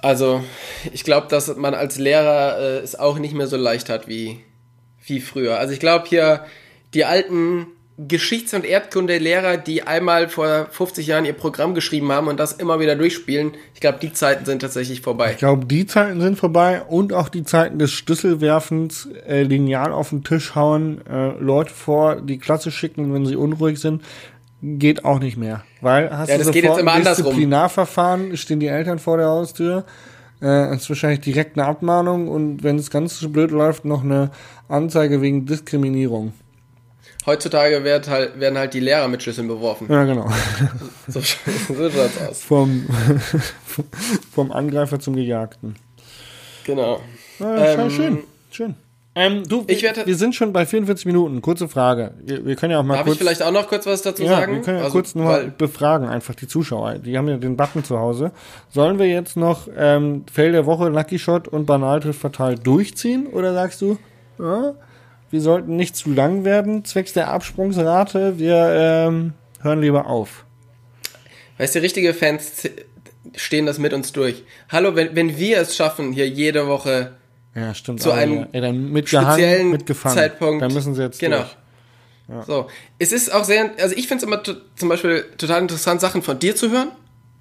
[0.00, 0.42] Also
[0.92, 4.40] ich glaube, dass man als Lehrer äh, es auch nicht mehr so leicht hat wie,
[5.08, 5.58] wie früher.
[5.58, 6.44] Also ich glaube hier
[6.94, 7.66] die alten
[8.00, 12.78] Geschichts- und Erdkunde-Lehrer, die einmal vor 50 Jahren ihr Programm geschrieben haben und das immer
[12.78, 15.32] wieder durchspielen, ich glaube, die Zeiten sind tatsächlich vorbei.
[15.32, 20.10] Ich glaube, die Zeiten sind vorbei und auch die Zeiten des Schlüsselwerfens, äh, Lineal auf
[20.10, 24.02] den Tisch hauen, äh, Leute vor die Klasse schicken, wenn sie unruhig sind,
[24.62, 25.64] geht auch nicht mehr.
[25.80, 27.00] Weil hast Ja, du das geht jetzt immer.
[27.00, 29.84] Disziplinarverfahren, stehen die Eltern vor der Haustür,
[30.42, 34.30] äh, ist wahrscheinlich direkt eine Abmahnung und wenn es ganz blöd läuft, noch eine
[34.68, 36.32] Anzeige wegen Diskriminierung.
[37.26, 39.86] Heutzutage wird halt, werden halt die Lehrer mit Schlüsseln beworfen.
[39.90, 40.30] Ja, genau.
[41.08, 42.42] So, so schaut's aus.
[42.42, 42.86] vom,
[44.32, 45.76] vom Angreifer zum Gejagten.
[46.64, 47.00] Genau.
[47.38, 48.18] Ja, ähm, Ähm, schön,
[48.50, 48.74] schön.
[49.20, 51.42] Ähm, du, ich wir, werde- wir sind schon bei 44 Minuten.
[51.42, 52.12] Kurze Frage.
[52.22, 53.14] Wir, wir können ja auch mal Darf kurz.
[53.16, 54.54] ich vielleicht auch noch kurz was dazu ja, sagen?
[54.54, 56.94] wir können ja Also, kurz nur befragen, einfach die Zuschauer.
[57.00, 58.30] Die haben ja den Button zu Hause.
[58.68, 63.26] Sollen wir jetzt noch ähm, Fail der Woche, Lucky Shot und Banaltriff fatal durchziehen?
[63.26, 63.98] Oder sagst du,
[64.38, 64.74] ja,
[65.30, 70.44] wir sollten nicht zu lang werden, zwecks der Absprungsrate, wir ähm, hören lieber auf.
[71.58, 72.68] Weißt du, richtige Fans
[73.34, 74.44] stehen das mit uns durch.
[74.70, 77.17] Hallo, wenn, wenn wir es schaffen, hier jede Woche
[77.58, 78.02] Ja, stimmt.
[78.02, 78.72] Zu einem ja.
[78.72, 80.16] Mitgehangen, speziellen mitgefangen.
[80.16, 80.62] Zeitpunkt.
[80.62, 81.38] Da müssen sie jetzt Genau.
[82.28, 82.46] durch.
[82.46, 82.66] So.
[82.98, 84.42] Es ist auch sehr, also ich finde es immer
[84.76, 86.90] zum Beispiel total interessant, Sachen von dir zu hören.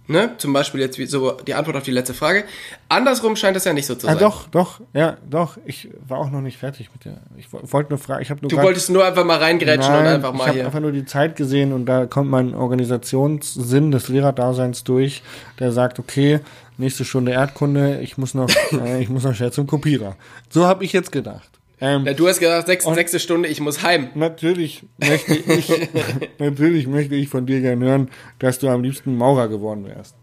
[0.10, 0.32] Ne?
[0.38, 2.46] Zum Beispiel jetzt so die Antwort auf die letzte Frage.
[2.88, 4.20] Andersrum scheint das ja nicht so zu Ah, sein.
[4.20, 5.58] doch, doch, ja, doch.
[5.66, 7.18] Ich war auch noch nicht fertig mit der.
[7.36, 8.22] Ich wo- wollte nur fragen.
[8.22, 10.56] Ich habe nur Du wolltest nur einfach mal reingrätschen Nein, und einfach ich mal habe
[10.58, 10.66] hier.
[10.66, 15.24] einfach nur die Zeit gesehen und da kommt mein Organisationssinn des Lehrerdaseins durch,
[15.60, 16.40] der sagt, okay,
[16.78, 20.16] nächste Stunde Erdkunde, ich muss noch, äh, ich muss noch schnell zum Kopierer.
[20.50, 21.50] So habe ich jetzt gedacht.
[21.80, 24.10] Ähm, Ja, du hast gesagt, sechs, sechste Stunde, ich muss heim.
[24.16, 25.72] natürlich möchte ich,
[26.40, 28.10] natürlich möchte ich von dir gerne hören,
[28.40, 30.16] dass du am liebsten Maurer geworden wärst.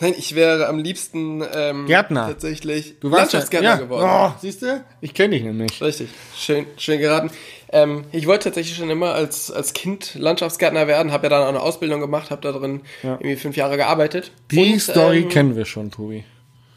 [0.00, 2.28] Nein, ich wäre am liebsten ähm, Gärtner.
[2.28, 4.08] tatsächlich Du warst Landschaftsgärtner ja, geworden.
[4.08, 4.84] Oh, siehst du?
[5.00, 5.82] Ich kenne dich nämlich.
[5.82, 7.30] Richtig, schön, schön geraten.
[7.70, 11.48] Ähm, ich wollte tatsächlich schon immer als, als Kind Landschaftsgärtner werden, habe ja dann auch
[11.48, 14.30] eine Ausbildung gemacht, habe da drin irgendwie fünf Jahre gearbeitet.
[14.52, 16.24] Die Und, Story ähm, kennen wir schon, Tobi.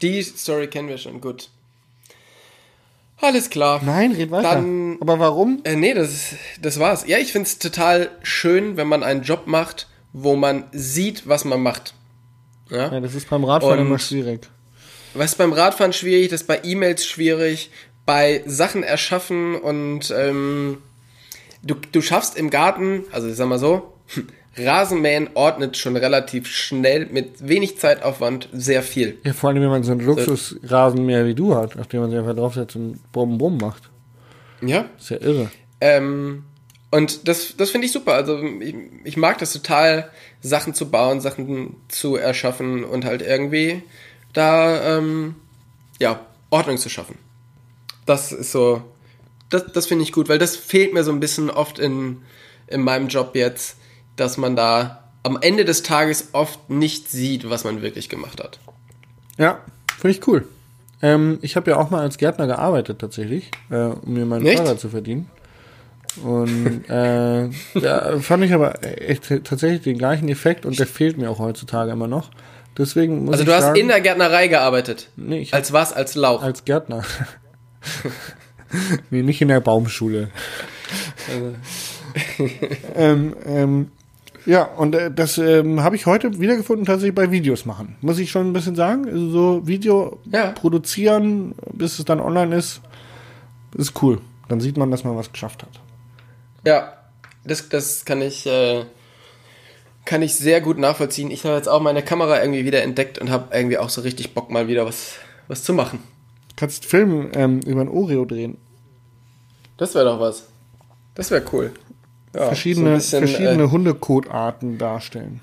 [0.02, 1.48] Die Story kennen wir schon, gut.
[3.22, 3.80] Alles klar.
[3.84, 4.54] Nein, red weiter.
[4.56, 5.60] Dann- Aber warum?
[5.64, 7.04] Äh, nee, das, das war's.
[7.06, 11.62] Ja, ich find's total schön, wenn man einen Job macht, wo man sieht, was man
[11.62, 11.94] macht.
[12.68, 12.92] Ja?
[12.92, 14.48] Ja, das ist beim Radfahren Und- immer schwierig.
[15.14, 17.70] Was ist beim Radfahren schwierig, das ist bei E-Mails schwierig,
[18.06, 20.78] bei Sachen erschaffen und ähm,
[21.62, 23.92] du, du schaffst im Garten, also ich sag mal so,
[24.56, 29.18] Rasenmähen ordnet schon relativ schnell mit wenig Zeitaufwand sehr viel.
[29.24, 32.18] Ja, vor allem, wenn man so einen Luxusrasenmäher wie du hat, auf dem man sich
[32.18, 33.84] einfach draufsetzt und Brumm Brumm macht.
[34.60, 34.86] Ja.
[34.98, 35.50] ist ja irre.
[35.80, 36.44] Ähm,
[36.90, 38.14] und das, das finde ich super.
[38.14, 38.74] Also ich,
[39.04, 40.10] ich mag das total,
[40.42, 43.82] Sachen zu bauen, Sachen zu erschaffen und halt irgendwie
[44.32, 45.36] da ähm,
[46.00, 47.16] ja, Ordnung zu schaffen.
[48.04, 48.82] Das ist so,
[49.50, 52.22] das, das finde ich gut, weil das fehlt mir so ein bisschen oft in,
[52.66, 53.76] in meinem Job jetzt,
[54.16, 58.58] dass man da am Ende des Tages oft nicht sieht, was man wirklich gemacht hat.
[59.38, 59.60] Ja,
[59.98, 60.46] finde ich cool.
[61.00, 64.58] Ähm, ich habe ja auch mal als Gärtner gearbeitet tatsächlich, äh, um mir meinen Echt?
[64.58, 65.28] Fahrrad zu verdienen.
[66.22, 67.48] Und äh,
[67.80, 71.90] da fand ich aber echt tatsächlich den gleichen Effekt und der fehlt mir auch heutzutage
[71.90, 72.30] immer noch.
[72.76, 75.08] Deswegen muss Also ich du hast sagen, in der Gärtnerei gearbeitet.
[75.16, 75.92] Nee, ich als was?
[75.92, 76.42] Als Lauch.
[76.42, 77.02] als Gärtner.
[79.10, 80.30] nee, nicht in der Baumschule.
[82.94, 83.90] ähm, ähm,
[84.46, 87.96] ja, und äh, das ähm, habe ich heute wiedergefunden, tatsächlich bei Videos machen.
[88.00, 89.06] Muss ich schon ein bisschen sagen.
[89.08, 90.50] Also so Video Ja.
[90.52, 92.80] produzieren, bis es dann online ist,
[93.76, 94.20] ist cool.
[94.48, 95.80] Dann sieht man, dass man was geschafft hat.
[96.64, 96.92] Ja,
[97.44, 98.84] das, das kann ich, äh,
[100.04, 101.30] kann ich sehr gut nachvollziehen.
[101.30, 104.34] Ich habe jetzt auch meine Kamera irgendwie wieder entdeckt und habe irgendwie auch so richtig
[104.34, 105.14] Bock, mal wieder was,
[105.48, 106.00] was zu machen.
[106.56, 108.58] Kannst Film ähm, über ein Oreo drehen.
[109.78, 110.48] Das wäre doch was.
[111.14, 111.72] Das wäre cool.
[112.34, 115.40] Ja, Verschiedene, so bisschen, verschiedene Hundekotarten darstellen.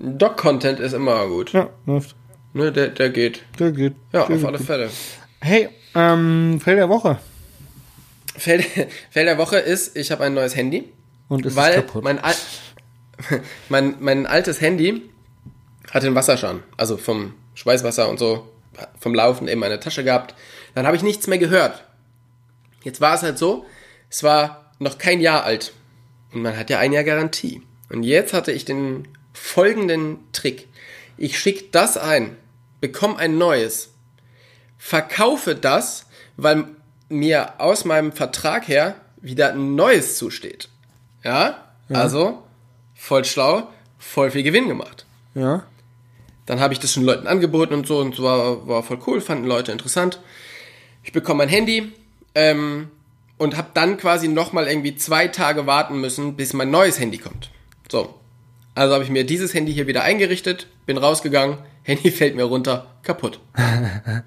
[0.00, 1.52] Äh, Doc-Content ist immer gut.
[1.52, 2.16] Ja, läuft.
[2.54, 3.42] Ne, der, der geht.
[3.58, 3.94] Der geht.
[4.12, 4.58] Ja, der auf geht alle.
[4.58, 4.90] Fälle.
[5.40, 7.18] Hey, ähm, Fell der Woche.
[8.36, 8.64] Fell,
[9.10, 10.92] Fell der Woche ist, ich habe ein neues Handy.
[11.28, 12.04] Und ist weil kaputt.
[12.04, 12.34] mein, Al
[13.68, 15.02] mein, mein altes Handy
[15.90, 16.62] hatte einen Wasserschaden.
[16.76, 18.48] Also vom Schweißwasser und so,
[18.98, 20.34] vom Laufen in meine Tasche gehabt.
[20.74, 21.84] Dann habe ich nichts mehr gehört.
[22.82, 23.64] Jetzt war es halt so,
[24.10, 25.72] es war noch kein Jahr alt.
[26.34, 27.62] Und man hat ja ein Jahr Garantie.
[27.90, 30.68] Und jetzt hatte ich den folgenden Trick.
[31.16, 32.36] Ich schicke das ein,
[32.80, 33.90] bekomme ein neues,
[34.78, 36.06] verkaufe das,
[36.36, 36.66] weil
[37.08, 40.68] mir aus meinem Vertrag her wieder ein neues zusteht.
[41.22, 41.72] Ja?
[41.88, 42.42] Also,
[42.94, 43.68] voll schlau,
[43.98, 45.06] voll viel Gewinn gemacht.
[45.34, 45.64] Ja.
[46.46, 49.20] Dann habe ich das schon Leuten angeboten und so und so war, war voll cool,
[49.20, 50.20] fanden Leute interessant.
[51.02, 51.92] Ich bekomme mein Handy
[52.34, 52.90] ähm,
[53.44, 57.50] und habe dann quasi nochmal irgendwie zwei Tage warten müssen, bis mein neues Handy kommt.
[57.90, 58.14] So.
[58.74, 62.86] Also habe ich mir dieses Handy hier wieder eingerichtet, bin rausgegangen, Handy fällt mir runter,
[63.02, 63.38] kaputt.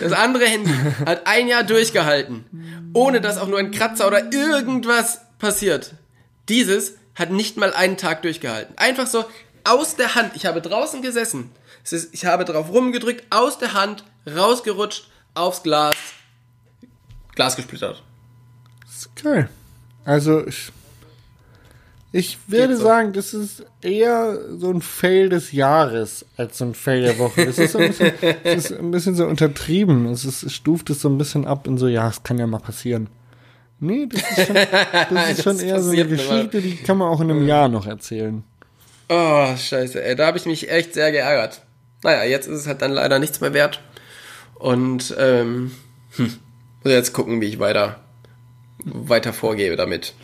[0.00, 0.72] Das andere Handy
[1.04, 2.46] hat ein Jahr durchgehalten,
[2.94, 5.92] ohne dass auch nur ein Kratzer oder irgendwas passiert.
[6.48, 8.78] Dieses hat nicht mal einen Tag durchgehalten.
[8.78, 9.26] Einfach so
[9.64, 10.32] aus der Hand.
[10.36, 11.50] Ich habe draußen gesessen.
[11.84, 15.96] Ist, ich habe drauf rumgedrückt, aus der Hand, rausgerutscht, aufs Glas,
[17.36, 18.02] Glas gesplittert.
[18.88, 19.48] ist geil.
[20.04, 20.72] Also, ich,
[22.12, 22.82] ich würde so.
[22.84, 27.46] sagen, das ist eher so ein Fail des Jahres als so ein Fail der Woche.
[27.46, 28.12] Das ist, so ein bisschen,
[28.44, 30.06] das ist ein bisschen so untertrieben.
[30.06, 32.46] Es, ist, es stuft es so ein bisschen ab in so, ja, es kann ja
[32.46, 33.08] mal passieren.
[33.78, 36.06] Nee, das ist schon, das ist schon Das eher so eine.
[36.06, 38.42] Geschichte, die kann man auch in einem Jahr noch erzählen.
[39.08, 40.16] Oh, scheiße, ey.
[40.16, 41.60] Da habe ich mich echt sehr geärgert.
[42.02, 43.80] Naja, jetzt ist es halt dann leider nichts mehr wert.
[44.54, 45.72] Und, ähm,
[46.16, 46.38] hm,
[46.86, 47.96] muss jetzt gucken, wie ich weiter,
[48.84, 50.14] weiter vorgehe damit.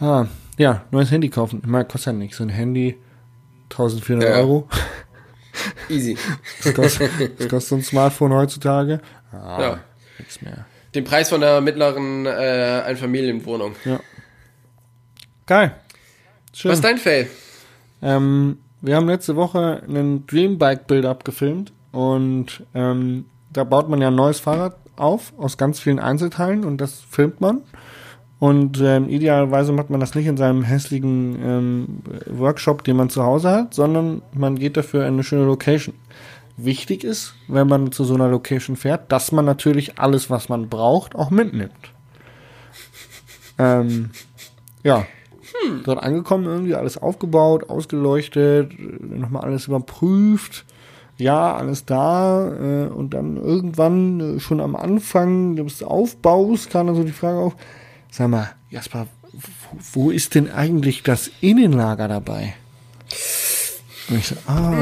[0.00, 0.26] Ah,
[0.56, 1.60] ja, neues Handy kaufen.
[1.62, 2.38] Ich meine, kostet ja nichts.
[2.38, 2.96] So ein Handy
[3.70, 4.36] 1400 Ja.
[4.36, 4.66] Euro.
[5.90, 6.16] Easy.
[6.64, 9.00] Das kostet, das kostet so ein Smartphone heutzutage.
[9.30, 9.80] Ah, Ja.
[10.18, 10.64] Nichts mehr.
[10.94, 13.74] Den Preis von der mittleren äh, Einfamilienwohnung.
[15.46, 15.74] Geil.
[16.54, 16.70] Schön.
[16.70, 17.28] Was ist dein Fail?
[18.02, 24.08] Ähm, wir haben letzte Woche einen Dreambike Build-Up gefilmt und ähm, da baut man ja
[24.08, 27.62] ein neues Fahrrad auf aus ganz vielen Einzelteilen und das filmt man.
[28.38, 31.86] Und ähm, idealerweise macht man das nicht in seinem hässlichen ähm,
[32.26, 35.94] Workshop, den man zu Hause hat, sondern man geht dafür in eine schöne Location.
[36.56, 40.68] Wichtig ist, wenn man zu so einer Location fährt, dass man natürlich alles, was man
[40.68, 41.92] braucht, auch mitnimmt.
[43.58, 44.10] Ähm,
[44.82, 45.06] ja,
[45.84, 50.64] dort angekommen, irgendwie alles aufgebaut, ausgeleuchtet, nochmal alles überprüft.
[51.20, 52.48] Ja, alles da.
[52.48, 57.38] Äh, und dann irgendwann, äh, schon am Anfang des Aufbaus, kam dann so die Frage
[57.38, 57.56] auf,
[58.10, 59.06] sag mal, Jasper,
[59.92, 62.54] wo, ist denn eigentlich das Innenlager dabei?
[64.08, 64.72] Und ich so, ah,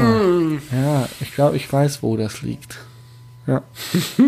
[0.71, 2.79] ja, ich glaube, ich weiß, wo das liegt.
[3.45, 3.63] Ja.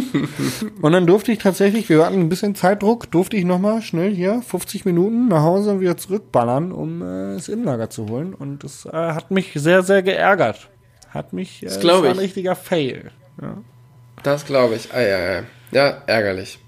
[0.81, 4.41] und dann durfte ich tatsächlich, wir hatten ein bisschen Zeitdruck, durfte ich nochmal schnell hier
[4.41, 8.33] 50 Minuten nach Hause und wieder zurückballern, um äh, das Innenlager zu holen.
[8.33, 10.69] Und das äh, hat mich sehr, sehr geärgert.
[11.11, 12.21] Hat mich, äh, das glaub war ein ich.
[12.21, 13.11] richtiger Fail.
[13.41, 13.57] Ja.
[14.23, 14.93] Das glaube ich.
[14.93, 15.43] Ah, ja, ja.
[15.71, 16.59] ja, ärgerlich.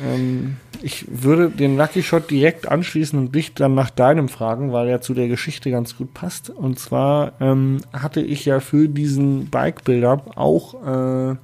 [0.00, 4.88] Ähm, ich würde den Lucky Shot direkt anschließen und dich dann nach deinem fragen, weil
[4.88, 6.50] er zu der Geschichte ganz gut passt.
[6.50, 10.74] Und zwar ähm, hatte ich ja für diesen Bike Build-Up auch
[11.32, 11.36] äh,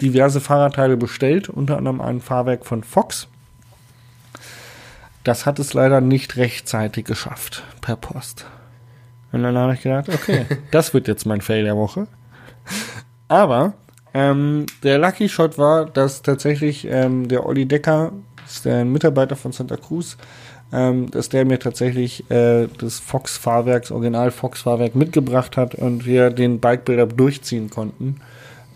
[0.00, 3.28] diverse Fahrradteile bestellt, unter anderem ein Fahrwerk von Fox.
[5.24, 8.44] Das hat es leider nicht rechtzeitig geschafft per Post.
[9.34, 12.06] Und dann habe ich gedacht, okay, das wird jetzt mein Fail der Woche.
[13.26, 13.74] Aber
[14.14, 18.12] ähm, der Lucky Shot war, dass tatsächlich ähm, der Olli Decker,
[18.46, 20.16] ist der Mitarbeiter von Santa Cruz,
[20.72, 26.30] ähm, dass der mir tatsächlich äh, das Fox-Fahrwerk, das Original Fox-Fahrwerk mitgebracht hat und wir
[26.30, 28.20] den Bike Build-Up durchziehen konnten.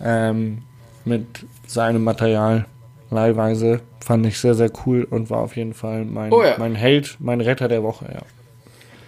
[0.02, 0.62] Ähm,
[1.04, 2.66] mit seinem Material
[3.10, 3.80] leihweise.
[4.00, 6.54] Fand ich sehr, sehr cool und war auf jeden Fall mein, Oh ja.
[6.58, 8.20] mein Held, mein Retter der Woche, ja.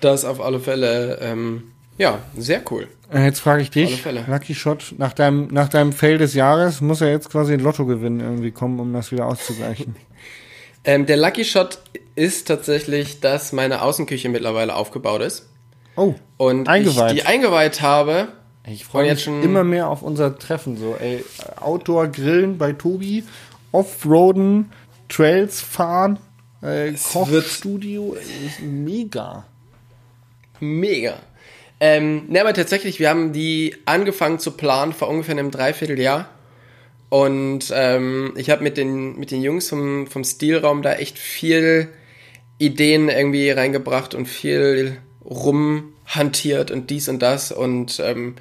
[0.00, 2.88] Das auf alle Fälle, ähm, ja, sehr cool.
[3.12, 4.04] Äh, Jetzt frage ich dich.
[4.26, 8.20] Lucky Shot, nach deinem, nach deinem Fail des Jahres muss ja jetzt quasi ein Lottogewinn
[8.20, 9.96] irgendwie kommen, um das wieder auszugleichen.
[10.82, 11.78] Ähm, der Lucky Shot
[12.14, 15.46] ist tatsächlich, dass meine Außenküche mittlerweile aufgebaut ist.
[15.94, 17.12] Oh, Und Eingeweiht.
[17.16, 18.28] ich die eingeweiht habe.
[18.66, 20.78] ich freue mich jetzt schon- immer mehr auf unser Treffen.
[20.78, 21.22] So, ey,
[21.60, 23.24] Outdoor-Grillen bei Tobi,
[23.72, 24.72] Offroaden,
[25.10, 26.18] Trails fahren,
[26.62, 28.16] äh, Kochstudio,
[28.62, 29.44] mega.
[30.60, 31.20] Mega.
[31.80, 36.28] Ähm, ne, aber tatsächlich, wir haben die angefangen zu planen vor ungefähr einem Dreivierteljahr.
[37.08, 41.88] Und ähm, ich habe mit den, mit den Jungs vom, vom Stilraum da echt viel
[42.58, 47.50] Ideen irgendwie reingebracht und viel rumhantiert und dies und das.
[47.50, 48.36] Und ähm,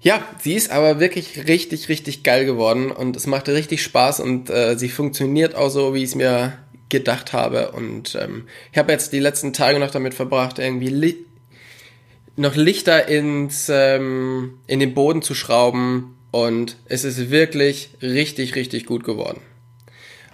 [0.00, 4.50] ja, sie ist aber wirklich richtig, richtig geil geworden und es macht richtig Spaß und
[4.50, 6.58] äh, sie funktioniert auch so, wie ich es mir
[6.88, 7.72] gedacht habe.
[7.72, 11.16] Und ähm, ich habe jetzt die letzten Tage noch damit verbracht, irgendwie li
[12.38, 18.84] noch Lichter ins, ähm, in den Boden zu schrauben und es ist wirklich richtig, richtig
[18.84, 19.40] gut geworden.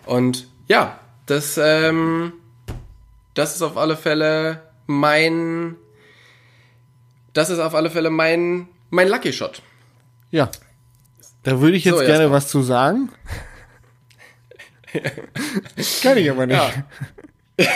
[0.04, 2.32] Und ja, das, ähm,
[3.34, 5.76] das ist auf alle Fälle mein,
[7.32, 9.62] das ist auf alle Fälle mein, mein Lucky Shot.
[10.32, 10.50] Ja.
[11.44, 13.10] Da würde ich jetzt So, gerne was zu sagen.
[16.02, 16.56] Kann ich aber nicht.
[16.58, 16.72] Ja.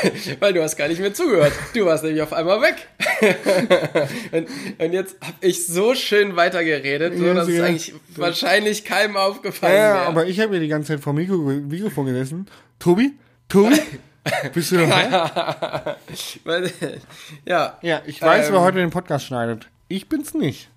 [0.41, 1.53] Weil du hast gar nicht mehr zugehört.
[1.75, 2.89] Du warst nämlich auf einmal weg.
[4.33, 4.49] und,
[4.79, 7.65] und jetzt habe ich so schön weitergeredet, so Ja, dass es ja.
[7.65, 10.07] eigentlich wahrscheinlich keinem aufgefallen Ja, wäre.
[10.07, 12.47] aber ich habe hier die ganze Zeit vor dem Mikro, Mikrofon gesessen.
[12.79, 13.13] Tobi?
[13.49, 13.79] Tobi?
[14.55, 15.97] Bist du noch da?
[16.45, 16.73] Weil,
[17.45, 18.55] ja, Ja, ich weiß, Ähm.
[18.55, 19.69] wer heute den Podcast schneidet.
[19.89, 20.69] Ich bin's nicht.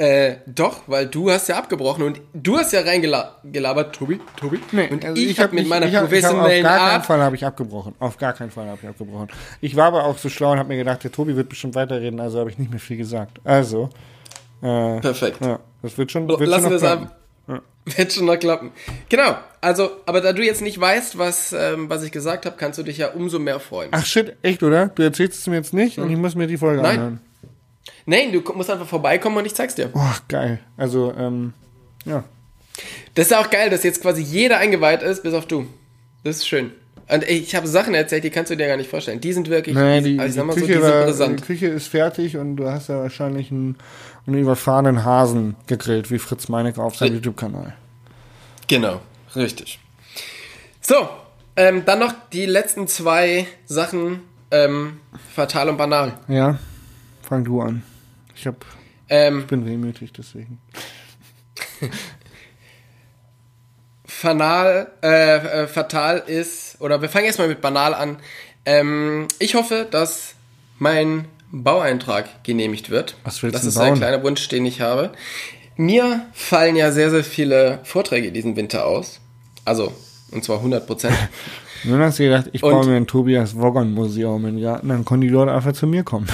[0.00, 4.58] Äh, doch, weil du hast ja abgebrochen und du hast ja reingelabert, Tobi, Tobi.
[4.90, 7.20] und also ich, habe mit meiner ich hab- ich hab professionellen Auf gar keinen Fall
[7.20, 7.94] habe ich abgebrochen.
[7.98, 9.28] Auf gar keinen Fall habe ich abgebrochen.
[9.60, 12.18] Ich war aber auch so schlau und habe mir gedacht, der Tobi wird bestimmt weiterreden,
[12.18, 13.38] also habe ich nicht mehr viel gesagt.
[13.44, 13.90] Also,
[14.62, 15.44] äh, Perfekt.
[15.44, 17.06] ja, das wird schon, wird Lassen schon wir es klappen.
[17.06, 17.16] ab.
[17.96, 18.70] Wird schon noch klappen.
[19.08, 19.36] Genau.
[19.60, 22.82] Also, aber da du jetzt nicht weißt, was, ähm, was ich gesagt habe, kannst du
[22.82, 23.88] dich ja umso mehr freuen.
[23.92, 24.88] Ach shit, echt, oder?
[24.88, 26.82] Du erzählst es mir jetzt nicht und ich muss mir die Folge Hm.
[26.84, 26.96] Nein.
[26.98, 27.20] anhören.
[28.06, 29.88] Nein, du musst einfach vorbeikommen und ich zeig's dir.
[29.88, 30.60] Boah, geil.
[30.76, 31.52] Also, ähm,
[32.04, 32.24] ja.
[33.14, 35.66] Das ist ja auch geil, dass jetzt quasi jeder eingeweiht ist, bis auf du.
[36.24, 36.72] Das ist schön.
[37.08, 39.20] Und ich habe Sachen erzählt, die kannst du dir gar nicht vorstellen.
[39.20, 41.42] Die sind wirklich, Nein, die, also die, mal so, die Küche war, die.
[41.42, 43.76] Küche ist fertig und du hast ja wahrscheinlich einen,
[44.26, 47.74] einen überfahrenen Hasen gegrillt, wie Fritz Meinecke auf seinem YouTube-Kanal.
[48.68, 49.00] Genau,
[49.34, 49.80] richtig.
[50.80, 51.08] So,
[51.56, 54.22] ähm, dann noch die letzten zwei Sachen,
[54.52, 55.00] ähm,
[55.34, 56.12] fatal und banal.
[56.28, 56.58] Ja,
[57.30, 57.82] Fang du an.
[58.34, 58.64] Ich hab,
[59.08, 60.58] Ähm, ich bin wehmütig deswegen.
[64.04, 68.16] fanal, äh, äh, fatal ist, oder wir fangen erstmal mit banal an.
[68.66, 70.34] Ähm, ich hoffe, dass
[70.78, 73.16] mein Baueintrag genehmigt wird.
[73.24, 73.88] Was willst das ist bauen?
[73.88, 75.12] ein kleiner Wunsch, den ich habe.
[75.76, 79.20] Mir fallen ja sehr, sehr viele Vorträge diesen Winter aus.
[79.64, 79.92] Also,
[80.32, 81.16] und zwar 100 Prozent.
[81.84, 84.88] Nun hast du gedacht, ich Und- baue mir ein Tobias Woggon Museum in den Garten,
[84.88, 86.26] dann können die Leute einfach zu mir kommen.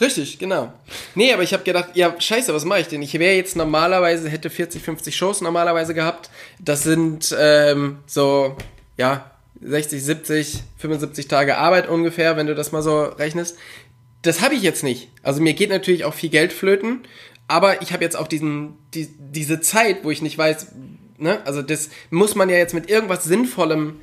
[0.00, 0.72] Richtig, genau.
[1.14, 3.02] Nee, aber ich habe gedacht, ja, scheiße, was mache ich denn?
[3.02, 6.30] Ich wäre jetzt normalerweise, hätte 40, 50 Shows normalerweise gehabt.
[6.60, 8.56] Das sind ähm, so,
[8.98, 9.30] ja,
[9.62, 13.56] 60, 70, 75 Tage Arbeit ungefähr, wenn du das mal so rechnest.
[14.22, 15.08] Das habe ich jetzt nicht.
[15.22, 17.00] Also mir geht natürlich auch viel Geld flöten,
[17.48, 20.68] aber ich habe jetzt auch diesen, die, diese Zeit, wo ich nicht weiß,
[21.18, 24.00] ne, also das muss man ja jetzt mit irgendwas Sinnvollem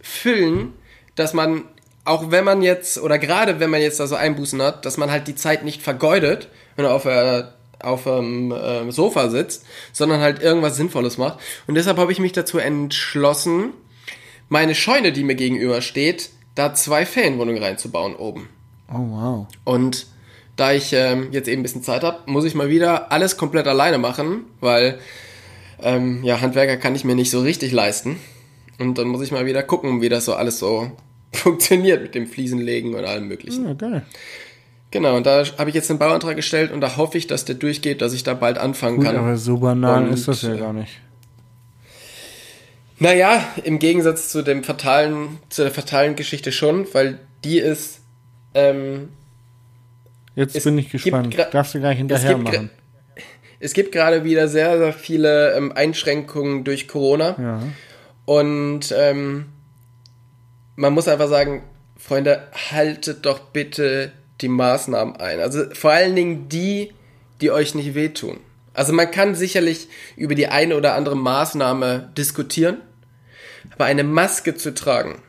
[0.00, 0.72] füllen,
[1.14, 1.64] dass man,
[2.06, 5.10] auch wenn man jetzt, oder gerade wenn man jetzt da so Einbußen hat, dass man
[5.10, 10.20] halt die Zeit nicht vergeudet, wenn er auf der auf dem äh, Sofa sitzt, sondern
[10.20, 11.38] halt irgendwas Sinnvolles macht.
[11.66, 13.74] Und deshalb habe ich mich dazu entschlossen,
[14.48, 18.48] meine Scheune, die mir gegenüber steht, da zwei Ferienwohnungen reinzubauen oben.
[18.88, 19.46] Oh wow.
[19.64, 20.06] Und
[20.56, 23.66] da ich ähm, jetzt eben ein bisschen Zeit habe, muss ich mal wieder alles komplett
[23.66, 24.98] alleine machen, weil
[25.82, 28.18] ähm, ja, Handwerker kann ich mir nicht so richtig leisten.
[28.78, 30.90] Und dann muss ich mal wieder gucken, wie das so alles so
[31.32, 33.66] funktioniert mit dem Fliesenlegen und allem möglichen.
[33.66, 34.02] Ja, geil.
[34.92, 37.56] Genau, und da habe ich jetzt einen Bauantrag gestellt und da hoffe ich, dass der
[37.56, 39.16] durchgeht, dass ich da bald anfangen Gut, kann.
[39.16, 41.00] aber so banal Und, ist das ja äh, gar nicht.
[42.98, 48.00] Naja, im Gegensatz zu dem fatalen, zu der fatalen Geschichte schon, weil die ist,
[48.54, 49.10] ähm,
[50.34, 51.36] Jetzt es bin ich gespannt.
[51.52, 52.70] Darfst du gleich hinterher gra- machen.
[53.60, 57.36] es gibt gerade wieder sehr, sehr viele ähm, Einschränkungen durch Corona.
[57.38, 57.62] Ja.
[58.24, 59.46] Und ähm,
[60.76, 61.64] man muss einfach sagen,
[61.98, 65.40] Freunde, haltet doch bitte die Maßnahmen ein.
[65.40, 66.92] Also vor allen Dingen die,
[67.40, 68.38] die euch nicht wehtun.
[68.74, 72.82] Also man kann sicherlich über die eine oder andere Maßnahme diskutieren,
[73.72, 75.22] aber eine Maske zu tragen.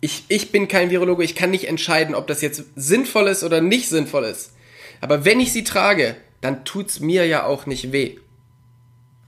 [0.00, 3.60] Ich, ich bin kein Virologe, ich kann nicht entscheiden, ob das jetzt sinnvoll ist oder
[3.60, 4.54] nicht sinnvoll ist.
[5.00, 8.18] Aber wenn ich sie trage, dann tut's mir ja auch nicht weh.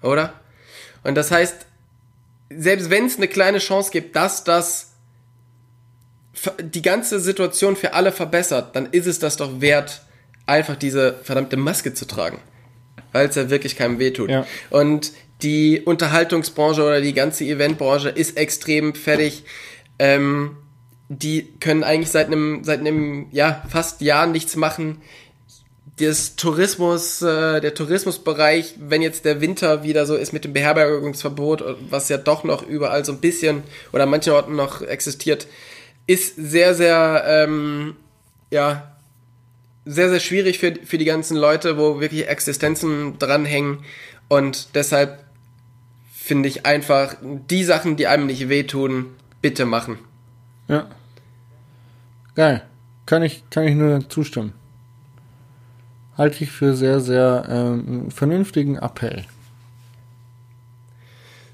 [0.02, 0.34] Oder?
[1.04, 1.66] Und das heißt,
[2.50, 4.95] selbst wenn es eine kleine Chance gibt, dass das
[6.60, 10.02] die ganze Situation für alle verbessert, dann ist es das doch wert,
[10.46, 12.38] einfach diese verdammte Maske zu tragen.
[13.12, 14.30] Weil es ja wirklich keinem wehtut.
[14.30, 14.46] Ja.
[14.70, 15.12] Und
[15.42, 19.44] die Unterhaltungsbranche oder die ganze Eventbranche ist extrem fertig.
[19.98, 20.56] Ähm,
[21.08, 25.00] die können eigentlich seit einem, seit einem, ja, fast Jahr nichts machen
[25.98, 31.64] das Tourismus, äh, der Tourismusbereich, wenn jetzt der Winter wieder so ist mit dem Beherbergungsverbot,
[31.88, 33.62] was ja doch noch überall so ein bisschen
[33.92, 35.46] oder an manchen Orten noch existiert,
[36.06, 37.96] ist sehr, sehr, ähm,
[38.50, 38.96] ja,
[39.84, 43.78] sehr, sehr schwierig für, für die ganzen Leute, wo wirklich Existenzen dranhängen.
[44.28, 45.24] Und deshalb
[46.12, 49.06] finde ich einfach, die Sachen, die einem nicht wehtun,
[49.40, 49.98] bitte machen.
[50.68, 50.86] Ja.
[52.34, 52.62] Geil.
[53.06, 54.52] Kann ich, kann ich nur zustimmen.
[56.18, 59.24] Halte ich für sehr, sehr ähm, vernünftigen Appell.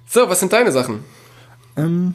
[0.06, 1.04] So, was sind deine Sachen?
[1.76, 2.14] Ähm,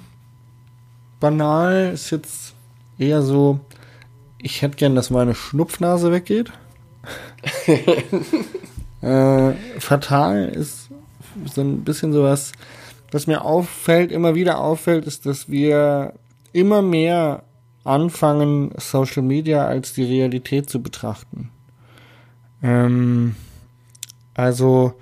[1.20, 2.56] banal ist jetzt
[2.98, 3.60] eher so,
[4.38, 6.52] ich hätte gern, dass meine Schnupfnase weggeht.
[9.02, 10.90] äh, fatal ist
[11.46, 12.52] so ein bisschen sowas,
[13.12, 16.14] was mir auffällt, immer wieder auffällt, ist, dass wir
[16.52, 17.44] immer mehr
[17.84, 21.50] anfangen, Social Media als die Realität zu betrachten.
[22.62, 23.36] Ähm,
[24.34, 24.94] also,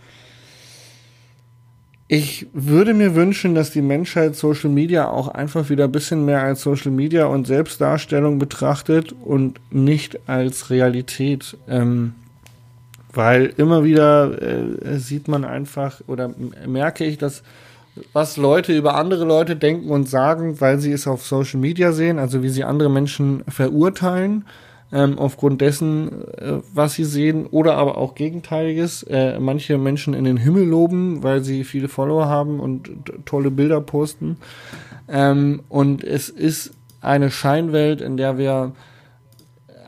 [2.07, 6.43] ich würde mir wünschen, dass die Menschheit Social Media auch einfach wieder ein bisschen mehr
[6.43, 11.57] als Social Media und Selbstdarstellung betrachtet und nicht als Realität.
[11.67, 12.13] Ähm,
[13.11, 16.31] weil immer wieder äh, sieht man einfach oder
[16.67, 17.43] merke ich, dass
[18.13, 22.19] was Leute über andere Leute denken und sagen, weil sie es auf Social Media sehen,
[22.19, 24.45] also wie sie andere Menschen verurteilen,
[24.95, 29.03] ähm, aufgrund dessen, äh, was sie sehen, oder aber auch Gegenteiliges.
[29.03, 32.89] Äh, manche Menschen in den Himmel loben, weil sie viele Follower haben und
[33.25, 34.37] tolle Bilder posten.
[35.09, 36.71] Ähm, und es ist
[37.01, 38.71] eine Scheinwelt, in der wir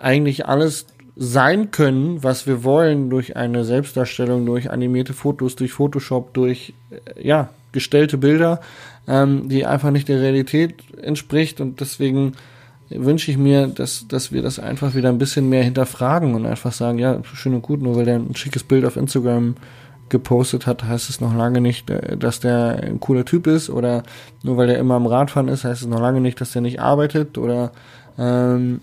[0.01, 6.33] eigentlich alles sein können, was wir wollen, durch eine Selbstdarstellung, durch animierte Fotos, durch Photoshop,
[6.33, 8.59] durch äh, ja, gestellte Bilder,
[9.07, 11.61] ähm, die einfach nicht der Realität entspricht.
[11.61, 12.33] Und deswegen
[12.89, 16.71] wünsche ich mir, dass, dass wir das einfach wieder ein bisschen mehr hinterfragen und einfach
[16.71, 19.55] sagen, ja, schön und gut, nur weil der ein schickes Bild auf Instagram
[20.09, 24.03] gepostet hat, heißt es noch lange nicht, äh, dass der ein cooler Typ ist oder
[24.43, 26.79] nur weil der immer am Radfahren ist, heißt es noch lange nicht, dass der nicht
[26.79, 27.71] arbeitet oder
[28.17, 28.81] ähm,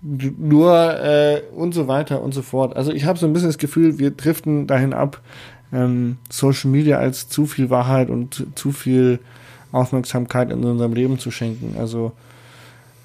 [0.00, 2.76] nur äh, und so weiter und so fort.
[2.76, 5.20] Also ich habe so ein bisschen das Gefühl, wir driften dahin ab,
[5.72, 9.20] ähm, Social Media als zu viel Wahrheit und zu viel
[9.70, 11.76] Aufmerksamkeit in unserem Leben zu schenken.
[11.78, 12.12] Also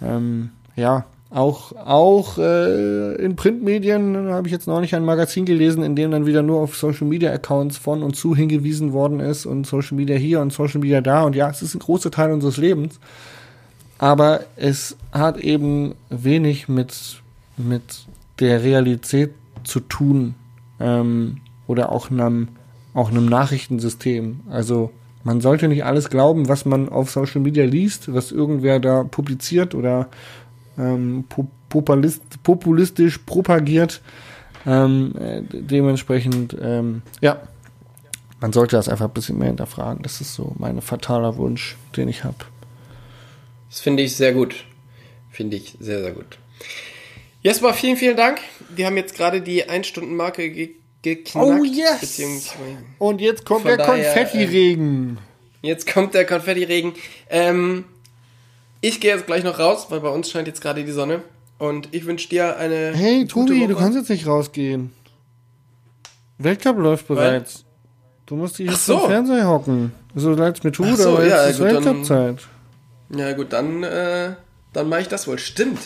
[0.02, 5.84] ähm, ja, auch, auch äh, in Printmedien habe ich jetzt noch nicht ein Magazin gelesen,
[5.84, 9.46] in dem dann wieder nur auf Social Media Accounts von und zu hingewiesen worden ist
[9.46, 11.24] und Social Media hier und Social Media da.
[11.24, 13.00] Und ja, es ist ein großer Teil unseres Lebens.
[13.98, 17.22] Aber es hat eben wenig mit,
[17.58, 18.06] mit
[18.40, 19.32] der Realität
[19.64, 20.36] zu tun
[20.80, 22.50] ähm, oder auch einem,
[22.94, 24.42] auch einem Nachrichtensystem.
[24.50, 24.92] Also
[25.28, 29.76] man sollte nicht alles glauben, was man auf Social Media liest, was irgendwer da publiziert
[29.76, 30.08] oder
[30.78, 31.26] ähm,
[31.68, 34.02] populist, populistisch propagiert.
[34.66, 37.42] Ähm, äh, dementsprechend, ähm, ja,
[38.40, 40.02] man sollte das einfach ein bisschen mehr hinterfragen.
[40.02, 42.38] Das ist so mein fataler Wunsch, den ich habe.
[43.70, 44.64] Das finde ich sehr gut.
[45.30, 46.40] Finde ich sehr, sehr gut.
[47.42, 48.40] Jesper, vielen, vielen Dank.
[48.74, 50.76] Wir haben jetzt gerade die Ein-Stunden-Marke ge
[51.16, 51.48] geknackt.
[51.48, 52.22] Oh yes!
[53.00, 55.18] Und jetzt kommt der Konfettiregen.
[55.62, 56.94] Äh, jetzt kommt der Konfettiregen.
[57.30, 57.86] Ähm,
[58.82, 61.22] ich gehe jetzt gleich noch raus, weil bei uns scheint jetzt gerade die Sonne.
[61.58, 62.94] Und ich wünsche dir eine.
[62.94, 64.92] Hey, Tobi, du kannst jetzt nicht rausgehen.
[66.38, 67.56] Weltcup läuft bereits.
[67.56, 67.64] Weil?
[68.28, 69.02] Du musst dich jetzt so.
[69.02, 69.94] im Fernseher hocken.
[70.14, 72.48] So leid es mir tut, so, aber jetzt ja, ist Weltcup-Zeit.
[73.16, 74.34] Ja, gut, dann, äh,
[74.74, 75.40] dann mache ich das wohl.
[75.40, 75.80] Stimmt.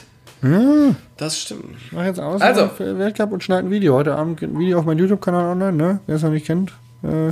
[0.44, 0.96] Ja.
[1.18, 1.76] Das stimmt.
[1.86, 2.68] Ich mach jetzt aus also.
[2.68, 3.94] für Weltcup und schneide ein Video.
[3.94, 6.00] Heute Abend ein Video auf meinem YouTube-Kanal online, ne?
[6.08, 6.74] Wer es noch nicht kennt.
[7.04, 7.32] Äh,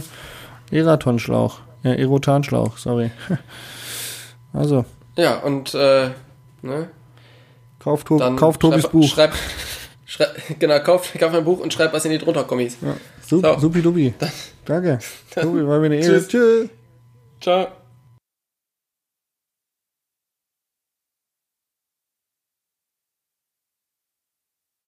[0.75, 1.59] Eraton-Schlauch.
[1.83, 3.11] Ja, Erotan-Schlauch, sorry.
[4.53, 4.85] also.
[5.15, 6.09] Ja, und äh,
[6.61, 6.89] ne?
[7.79, 9.07] Kauf, to Dann kauf Tobis schreib, Buch.
[9.07, 9.33] Schreib,
[10.05, 12.77] schreib, genau, kauf, kauf mein Buch und schreib was in die drunter Kommis.
[12.81, 12.95] Ja.
[13.25, 13.59] Sup, so.
[13.59, 14.13] Supi dubi.
[14.65, 14.99] Danke.
[15.33, 16.17] Tobi, war mir eine Ehre.
[16.17, 16.27] Tschüss.
[16.27, 16.69] Tschüss.
[17.41, 17.78] Ciao.